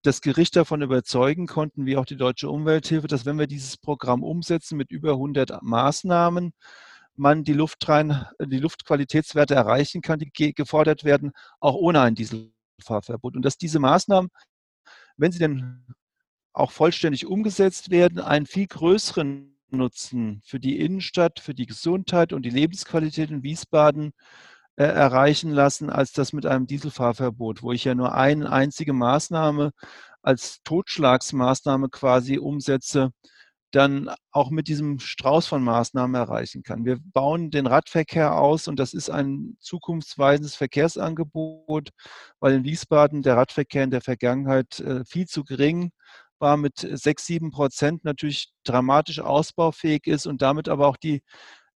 das 0.05 0.21
Gericht 0.21 0.55
davon 0.55 0.81
überzeugen 0.81 1.47
konnten, 1.47 1.85
wie 1.85 1.97
auch 1.97 2.05
die 2.05 2.17
Deutsche 2.17 2.49
Umwelthilfe, 2.49 3.07
dass 3.07 3.25
wenn 3.25 3.39
wir 3.39 3.47
dieses 3.47 3.77
Programm 3.77 4.23
umsetzen 4.23 4.77
mit 4.77 4.91
über 4.91 5.11
100 5.13 5.61
Maßnahmen, 5.63 6.53
man 7.15 7.43
die, 7.43 7.53
Luftrein, 7.53 8.25
die 8.39 8.59
Luftqualitätswerte 8.59 9.55
erreichen 9.55 10.01
kann, 10.01 10.19
die 10.19 10.53
gefordert 10.53 11.03
werden, 11.03 11.31
auch 11.59 11.75
ohne 11.75 12.01
ein 12.01 12.15
Dieselfahrverbot. 12.15 13.35
Und 13.35 13.43
dass 13.43 13.57
diese 13.57 13.79
Maßnahmen, 13.79 14.29
wenn 15.17 15.31
sie 15.31 15.39
denn 15.39 15.85
auch 16.53 16.71
vollständig 16.71 17.25
umgesetzt 17.25 17.89
werden, 17.89 18.19
einen 18.19 18.45
viel 18.45 18.67
größeren 18.67 19.57
Nutzen 19.71 20.41
für 20.45 20.59
die 20.59 20.79
Innenstadt, 20.79 21.39
für 21.39 21.53
die 21.53 21.65
Gesundheit 21.65 22.33
und 22.33 22.43
die 22.43 22.49
Lebensqualität 22.49 23.29
in 23.31 23.43
Wiesbaden 23.43 24.13
äh, 24.77 24.83
erreichen 24.85 25.51
lassen, 25.51 25.89
als 25.89 26.11
das 26.11 26.33
mit 26.33 26.45
einem 26.45 26.67
Dieselfahrverbot, 26.67 27.63
wo 27.63 27.71
ich 27.71 27.85
ja 27.85 27.95
nur 27.95 28.13
eine 28.13 28.51
einzige 28.51 28.93
Maßnahme 28.93 29.71
als 30.21 30.61
Totschlagsmaßnahme 30.63 31.89
quasi 31.89 32.37
umsetze, 32.39 33.11
dann 33.71 34.09
auch 34.31 34.49
mit 34.51 34.67
diesem 34.67 34.99
Strauß 34.99 35.47
von 35.47 35.63
Maßnahmen 35.63 36.15
erreichen 36.15 36.63
kann. 36.63 36.85
Wir 36.85 36.97
bauen 37.13 37.51
den 37.51 37.67
Radverkehr 37.67 38.37
aus 38.37 38.67
und 38.67 38.79
das 38.79 38.93
ist 38.93 39.09
ein 39.09 39.57
zukunftsweisendes 39.59 40.55
Verkehrsangebot, 40.55 41.89
weil 42.39 42.53
in 42.53 42.63
Wiesbaden 42.63 43.21
der 43.21 43.35
Radverkehr 43.37 43.83
in 43.83 43.91
der 43.91 44.01
Vergangenheit 44.01 44.79
äh, 44.79 45.03
viel 45.05 45.25
zu 45.27 45.43
gering 45.43 45.91
war, 46.39 46.57
mit 46.57 46.77
sechs, 46.77 47.25
sieben 47.25 47.51
Prozent 47.51 48.03
natürlich 48.05 48.53
dramatisch 48.63 49.19
ausbaufähig 49.19 50.07
ist 50.07 50.25
und 50.25 50.41
damit 50.41 50.69
aber 50.69 50.87
auch 50.87 50.97
die 50.97 51.21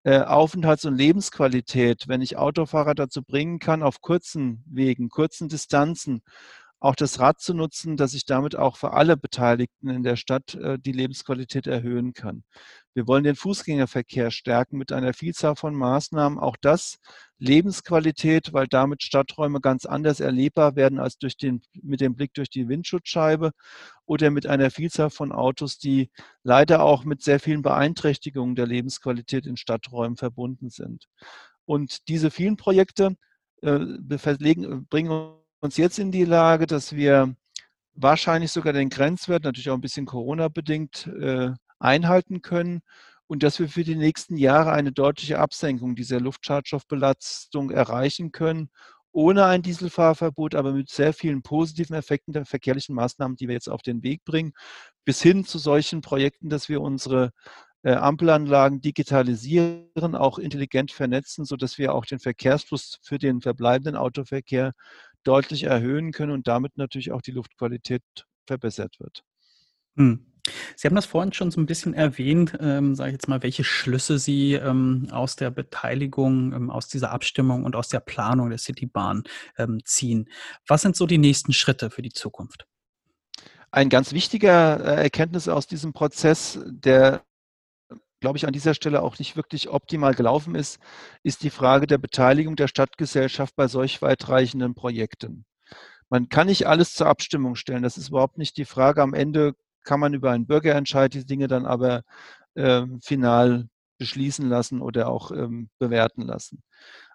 äh, 0.03 0.19
Aufenthalts- 0.19 0.85
und 0.85 0.95
Lebensqualität, 0.95 2.07
wenn 2.07 2.21
ich 2.21 2.37
Autofahrer 2.37 2.95
dazu 2.95 3.21
bringen 3.23 3.59
kann, 3.59 3.83
auf 3.83 4.01
kurzen 4.01 4.63
Wegen, 4.67 5.09
kurzen 5.09 5.49
Distanzen 5.49 6.21
auch 6.79 6.95
das 6.95 7.19
Rad 7.19 7.41
zu 7.41 7.53
nutzen, 7.53 7.97
dass 7.97 8.13
ich 8.13 8.25
damit 8.25 8.55
auch 8.55 8.77
für 8.77 8.93
alle 8.93 9.17
Beteiligten 9.17 9.89
in 9.89 10.03
der 10.03 10.15
Stadt 10.15 10.55
äh, 10.55 10.79
die 10.79 10.93
Lebensqualität 10.93 11.67
erhöhen 11.67 12.13
kann. 12.13 12.43
Wir 12.93 13.05
wollen 13.05 13.23
den 13.23 13.35
Fußgängerverkehr 13.35 14.31
stärken 14.31 14.77
mit 14.77 14.91
einer 14.91 15.13
Vielzahl 15.13 15.55
von 15.55 15.75
Maßnahmen. 15.75 16.39
Auch 16.39 16.55
das 16.59 16.97
Lebensqualität, 17.37 18.53
weil 18.53 18.67
damit 18.67 19.03
Stadträume 19.03 19.59
ganz 19.61 19.85
anders 19.85 20.19
erlebbar 20.21 20.75
werden 20.75 20.99
als 20.99 21.17
durch 21.17 21.37
den, 21.37 21.61
mit 21.81 22.01
dem 22.01 22.15
Blick 22.15 22.33
durch 22.33 22.49
die 22.49 22.67
Windschutzscheibe 22.67 23.51
oder 24.05 24.31
mit 24.31 24.47
einer 24.47 24.71
Vielzahl 24.71 25.09
von 25.09 25.31
Autos, 25.31 25.79
die 25.79 26.09
leider 26.43 26.83
auch 26.83 27.03
mit 27.03 27.21
sehr 27.21 27.39
vielen 27.39 27.61
Beeinträchtigungen 27.61 28.55
der 28.55 28.67
Lebensqualität 28.67 29.45
in 29.45 29.57
Stadträumen 29.57 30.17
verbunden 30.17 30.69
sind. 30.69 31.07
Und 31.65 32.07
diese 32.07 32.31
vielen 32.31 32.57
Projekte 32.57 33.15
äh, 33.61 33.79
bringen 33.79 35.33
uns 35.61 35.77
jetzt 35.77 35.99
in 35.99 36.11
die 36.11 36.25
Lage, 36.25 36.67
dass 36.67 36.95
wir 36.95 37.35
wahrscheinlich 37.95 38.51
sogar 38.51 38.73
den 38.73 38.89
Grenzwert, 38.89 39.43
natürlich 39.43 39.69
auch 39.69 39.75
ein 39.75 39.81
bisschen 39.81 40.05
Corona-bedingt, 40.05 41.07
äh, 41.07 41.51
einhalten 41.79 42.41
können 42.41 42.81
und 43.27 43.43
dass 43.43 43.59
wir 43.59 43.69
für 43.69 43.83
die 43.83 43.95
nächsten 43.95 44.37
Jahre 44.37 44.71
eine 44.71 44.91
deutliche 44.91 45.39
Absenkung 45.39 45.95
dieser 45.95 46.19
Luftschadstoffbelastung 46.19 47.71
erreichen 47.71 48.31
können, 48.31 48.69
ohne 49.11 49.45
ein 49.45 49.61
Dieselfahrverbot, 49.61 50.55
aber 50.55 50.71
mit 50.71 50.89
sehr 50.89 51.13
vielen 51.13 51.41
positiven 51.41 51.95
Effekten 51.95 52.33
der 52.33 52.45
verkehrlichen 52.45 52.95
Maßnahmen, 52.95 53.37
die 53.37 53.47
wir 53.47 53.55
jetzt 53.55 53.69
auf 53.69 53.81
den 53.81 54.03
Weg 54.03 54.23
bringen, 54.23 54.53
bis 55.05 55.21
hin 55.21 55.45
zu 55.45 55.57
solchen 55.57 56.01
Projekten, 56.01 56.49
dass 56.49 56.69
wir 56.69 56.81
unsere 56.81 57.31
äh, 57.83 57.93
Ampelanlagen 57.93 58.81
digitalisieren, 58.81 60.15
auch 60.15 60.37
intelligent 60.37 60.91
vernetzen, 60.91 61.45
sodass 61.45 61.77
wir 61.77 61.93
auch 61.93 62.05
den 62.05 62.19
Verkehrsfluss 62.19 62.99
für 63.01 63.17
den 63.17 63.41
verbleibenden 63.41 63.95
Autoverkehr 63.95 64.73
deutlich 65.23 65.63
erhöhen 65.63 66.11
können 66.11 66.31
und 66.31 66.47
damit 66.47 66.77
natürlich 66.77 67.11
auch 67.11 67.21
die 67.21 67.31
Luftqualität 67.31 68.03
verbessert 68.45 68.99
wird. 68.99 69.23
Hm. 69.95 70.25
Sie 70.75 70.87
haben 70.87 70.95
das 70.95 71.05
vorhin 71.05 71.33
schon 71.33 71.51
so 71.51 71.59
ein 71.59 71.65
bisschen 71.65 71.93
erwähnt, 71.93 72.57
ähm, 72.59 72.95
sage 72.95 73.09
ich 73.09 73.13
jetzt 73.13 73.27
mal, 73.27 73.43
welche 73.43 73.63
Schlüsse 73.63 74.17
Sie 74.17 74.53
ähm, 74.53 75.07
aus 75.11 75.35
der 75.35 75.51
Beteiligung, 75.51 76.53
ähm, 76.53 76.69
aus 76.69 76.87
dieser 76.87 77.11
Abstimmung 77.11 77.65
und 77.65 77.75
aus 77.75 77.89
der 77.89 77.99
Planung 77.99 78.49
der 78.49 78.57
Citybahn 78.57 79.23
ähm, 79.57 79.79
ziehen. 79.85 80.29
Was 80.65 80.81
sind 80.81 80.95
so 80.95 81.05
die 81.05 81.17
nächsten 81.17 81.53
Schritte 81.53 81.89
für 81.89 82.01
die 82.01 82.13
Zukunft? 82.13 82.65
Ein 83.71 83.89
ganz 83.89 84.13
wichtiger 84.13 84.79
äh, 84.83 85.03
Erkenntnis 85.03 85.47
aus 85.47 85.67
diesem 85.67 85.93
Prozess, 85.93 86.59
der 86.65 87.23
glaube 88.19 88.37
ich, 88.37 88.45
an 88.45 88.53
dieser 88.53 88.73
Stelle 88.73 89.01
auch 89.01 89.17
nicht 89.19 89.35
wirklich 89.35 89.69
optimal 89.69 90.13
gelaufen 90.13 90.55
ist, 90.55 90.79
ist 91.23 91.43
die 91.43 91.49
Frage 91.49 91.87
der 91.87 91.97
Beteiligung 91.97 92.55
der 92.55 92.67
Stadtgesellschaft 92.67 93.55
bei 93.55 93.67
solch 93.67 94.01
weitreichenden 94.01 94.75
Projekten. 94.75 95.45
Man 96.09 96.29
kann 96.29 96.47
nicht 96.47 96.67
alles 96.67 96.93
zur 96.93 97.07
Abstimmung 97.07 97.55
stellen. 97.55 97.83
Das 97.83 97.97
ist 97.97 98.09
überhaupt 98.09 98.37
nicht 98.37 98.57
die 98.57 98.65
Frage. 98.65 99.01
Am 99.01 99.13
Ende 99.13 99.53
kann 99.83 99.99
man 99.99 100.13
über 100.13 100.31
einen 100.31 100.47
Bürgerentscheid 100.47 101.13
die 101.13 101.25
Dinge 101.25 101.47
dann 101.47 101.65
aber 101.65 102.03
äh, 102.55 102.85
final 103.01 103.69
beschließen 103.99 104.47
lassen 104.49 104.81
oder 104.81 105.09
auch 105.09 105.31
ähm, 105.31 105.69
bewerten 105.77 106.23
lassen. 106.23 106.63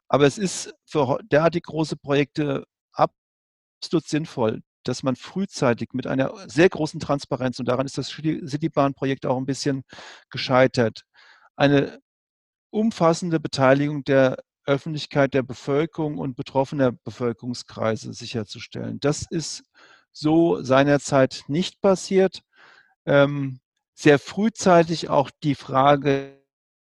Aber 0.09 0.27
es 0.27 0.39
ist 0.39 0.75
für 0.87 1.19
derartig 1.25 1.65
große 1.65 1.97
Projekte 1.97 2.65
absolut 2.93 4.07
sinnvoll, 4.07 4.63
dass 4.89 5.03
man 5.03 5.17
frühzeitig 5.17 5.91
mit 5.93 6.07
einer 6.07 6.33
sehr 6.49 6.69
großen 6.69 7.01
Transparenz, 7.01 7.59
und 7.59 7.69
daran 7.69 7.87
ist 7.87 7.99
das 7.99 8.09
Citybahn-Projekt 8.11 9.27
auch 9.27 9.37
ein 9.37 9.47
bisschen 9.47 9.83
gescheitert, 10.31 11.03
eine 11.57 12.01
umfassende 12.71 13.41
Beteiligung 13.41 14.05
der 14.05 14.37
Öffentlichkeit, 14.67 15.35
der 15.35 15.43
Bevölkerung 15.43 16.19
und 16.19 16.37
betroffener 16.37 16.93
Bevölkerungskreise 16.93 18.13
sicherzustellen. 18.13 18.99
Das 19.01 19.27
ist 19.31 19.63
so 20.13 20.63
seinerzeit 20.63 21.45
nicht 21.49 21.81
passiert. 21.81 22.41
Ähm, 23.07 23.61
sehr 23.95 24.19
frühzeitig 24.19 25.09
auch 25.09 25.31
die 25.43 25.55
Frage 25.55 26.43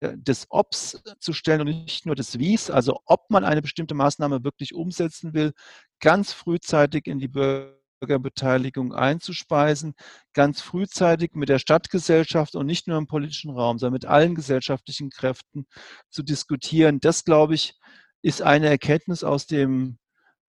des 0.03 0.47
Obs 0.51 1.03
zu 1.19 1.33
stellen 1.33 1.61
und 1.61 1.67
nicht 1.67 2.07
nur 2.07 2.15
des 2.15 2.39
Wies, 2.39 2.71
also 2.71 3.01
ob 3.05 3.31
man 3.31 3.45
eine 3.45 3.63
bestimmte 3.63 3.95
Maßnahme 3.95 4.45
wirklich 4.45 4.75
umsetzen 4.75 5.35
will, 5.35 5.53
ganz 6.01 6.33
frühzeitig 6.33 7.07
in 7.07 7.19
die 7.19 7.29
Bürger 7.29 7.80
Bürgerbeteiligung 8.01 8.95
einzuspeisen, 8.95 9.95
ganz 10.33 10.61
frühzeitig 10.63 11.35
mit 11.35 11.49
der 11.49 11.59
Stadtgesellschaft 11.59 12.57
und 12.57 12.67
nicht 12.67 12.89
nur 12.89 12.99
im 12.99 13.07
politischen 13.07 13.51
Raum, 13.51 13.79
sondern 13.79 13.93
mit 13.93 14.07
allen 14.07 14.35
gesellschaftlichen 14.35 15.11
Kräften 15.11 15.67
zu 16.09 16.23
diskutieren. 16.23 17.01
Das, 17.01 17.25
glaube 17.25 17.55
ich, 17.55 17.75
ist 18.23 18.43
eine 18.43 18.69
Erkenntnis 18.69 19.23
aus 19.23 19.47
dem 19.47 19.99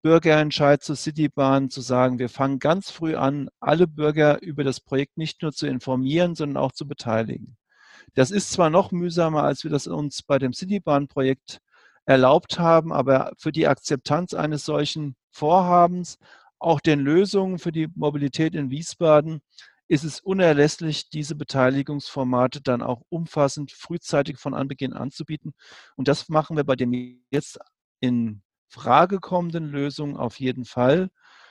Bürgerentscheid 0.02 0.82
zur 0.82 0.96
Citybahn, 0.96 1.70
zu 1.70 1.82
sagen, 1.82 2.18
wir 2.18 2.30
fangen 2.30 2.60
ganz 2.60 2.90
früh 2.90 3.16
an, 3.16 3.50
alle 3.60 3.86
Bürger 3.88 4.42
über 4.42 4.64
das 4.64 4.80
Projekt 4.80 5.18
nicht 5.18 5.42
nur 5.42 5.52
zu 5.52 5.68
informieren, 5.68 6.36
sondern 6.36 6.58
auch 6.64 6.72
zu 6.72 6.88
beteiligen. 6.88 7.58
Das 8.16 8.32
ist 8.32 8.52
zwar 8.52 8.70
noch 8.70 8.92
mühsamer, 8.92 9.44
als 9.44 9.64
wir 9.64 9.72
das 9.72 9.88
uns 9.88 10.24
bei 10.24 10.40
dem 10.40 10.54
Citybahn-Projekt 10.54 11.60
erlaubt 12.06 12.60
haben, 12.60 12.92
aber 12.92 13.32
für 13.38 13.52
die 13.52 13.68
Akzeptanz 13.68 14.34
eines 14.34 14.66
solchen 14.66 15.16
Vorhabens 15.30 16.18
auch 16.62 16.80
den 16.80 17.00
Lösungen 17.00 17.60
für 17.60 17.72
die 17.72 17.88
Mobilität 17.96 18.56
in 18.56 18.70
Wiesbaden 18.70 19.42
ist 19.88 20.06
es 20.06 20.22
unerlässlich, 20.22 21.10
diese 21.10 21.36
Beteiligungsformate 21.36 22.62
dann 22.62 22.82
auch 22.82 23.02
umfassend 23.10 23.74
frühzeitig 23.74 24.38
von 24.38 24.54
Anbeginn 24.54 24.94
anzubieten. 24.94 25.54
Und 25.98 26.08
das 26.08 26.30
machen 26.30 26.56
wir 26.56 26.64
bei 26.64 26.78
den 26.78 27.22
jetzt 27.30 27.60
in 28.00 28.42
Frage 28.70 29.20
kommenden 29.20 29.70
Lösungen 29.70 30.16
auf 30.16 30.40
jeden 30.40 30.64
Fall. 30.64 31.10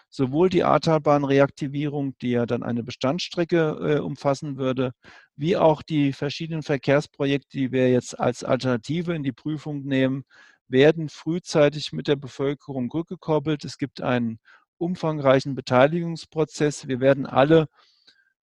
Sowohl 0.09 0.49
die 0.49 0.65
Ahrtalbahn-Reaktivierung, 0.65 2.17
die 2.19 2.31
ja 2.31 2.47
dann 2.47 2.63
eine 2.63 2.83
Bestandsstrecke 2.83 3.97
äh, 3.97 3.99
umfassen 4.01 4.57
würde, 4.57 4.93
wie 5.37 5.57
auch 5.57 5.83
die 5.83 6.13
verschiedenen 6.13 6.63
Verkehrsprojekte, 6.63 7.59
die 7.59 7.73
wir 7.73 7.91
jetzt 7.91 8.19
als 8.19 8.43
Alternative 8.43 9.15
in 9.15 9.23
die 9.23 9.33
Prüfung 9.33 9.85
nehmen, 9.85 10.25
werden 10.71 11.09
frühzeitig 11.09 11.93
mit 11.93 12.09
der 12.09 12.17
Bevölkerung 12.17 12.91
rückgekoppelt. 12.91 13.65
Es 13.65 13.77
gibt 13.77 14.01
einen 14.01 14.39
umfangreichen 14.81 15.55
Beteiligungsprozess. 15.55 16.89
Wir 16.89 17.01
werden 17.01 17.27
alle 17.27 17.69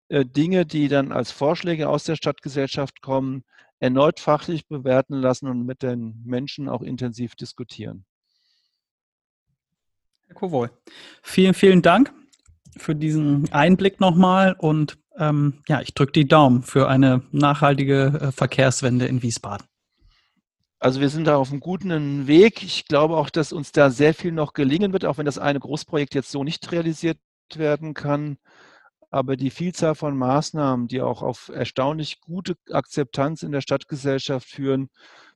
äh, 0.09 0.25
Dinge, 0.25 0.65
die 0.65 0.87
dann 0.87 1.11
als 1.11 1.31
Vorschläge 1.31 1.89
aus 1.89 2.03
der 2.03 2.15
Stadtgesellschaft 2.15 3.01
kommen, 3.01 3.43
erneut 3.79 4.19
fachlich 4.19 4.67
bewerten 4.67 5.15
lassen 5.15 5.47
und 5.47 5.65
mit 5.65 5.83
den 5.83 6.21
Menschen 6.25 6.69
auch 6.69 6.81
intensiv 6.81 7.35
diskutieren. 7.35 8.05
Herr 10.27 10.35
Kowohl, 10.35 10.71
vielen, 11.21 11.53
vielen 11.53 11.81
Dank 11.81 12.13
für 12.75 12.95
diesen 12.95 13.51
Einblick 13.51 13.99
nochmal 13.99 14.55
und 14.57 14.97
ähm, 15.17 15.63
ja, 15.67 15.81
ich 15.81 15.93
drücke 15.93 16.11
die 16.11 16.27
Daumen 16.27 16.61
für 16.63 16.87
eine 16.87 17.23
nachhaltige 17.31 18.19
äh, 18.21 18.31
Verkehrswende 18.31 19.07
in 19.07 19.23
Wiesbaden. 19.23 19.65
Also 20.79 21.01
wir 21.01 21.09
sind 21.09 21.25
da 21.25 21.37
auf 21.37 21.49
einem 21.51 21.59
guten 21.59 22.27
Weg. 22.27 22.63
Ich 22.63 22.85
glaube 22.85 23.17
auch, 23.17 23.29
dass 23.29 23.51
uns 23.51 23.71
da 23.71 23.89
sehr 23.89 24.13
viel 24.13 24.31
noch 24.31 24.53
gelingen 24.53 24.93
wird, 24.93 25.05
auch 25.05 25.17
wenn 25.17 25.25
das 25.25 25.39
eine 25.39 25.59
Großprojekt 25.59 26.13
jetzt 26.13 26.31
so 26.31 26.43
nicht 26.43 26.71
realisiert 26.71 27.17
werden 27.55 27.93
kann. 27.95 28.37
Aber 29.09 29.37
die 29.37 29.49
Vielzahl 29.51 29.95
von 29.95 30.17
Maßnahmen, 30.17 30.87
die 30.87 31.01
auch 31.01 31.23
auf 31.23 31.49
erstaunlich 31.49 32.21
gute 32.21 32.55
Akzeptanz 32.71 33.43
in 33.43 33.51
der 33.51 33.61
Stadtgesellschaft 33.61 34.47
führen, 34.47 34.89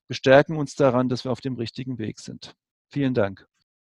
bestärken 0.08 0.58
uns 0.58 0.75
daran, 0.75 1.10
dass 1.10 1.23
wir 1.25 1.32
auf 1.32 1.41
dem 1.41 1.56
richtigen 1.56 1.97
Weg 1.97 2.19
sind. 2.19 2.54
Vielen 2.91 3.13
Dank. 3.13 3.47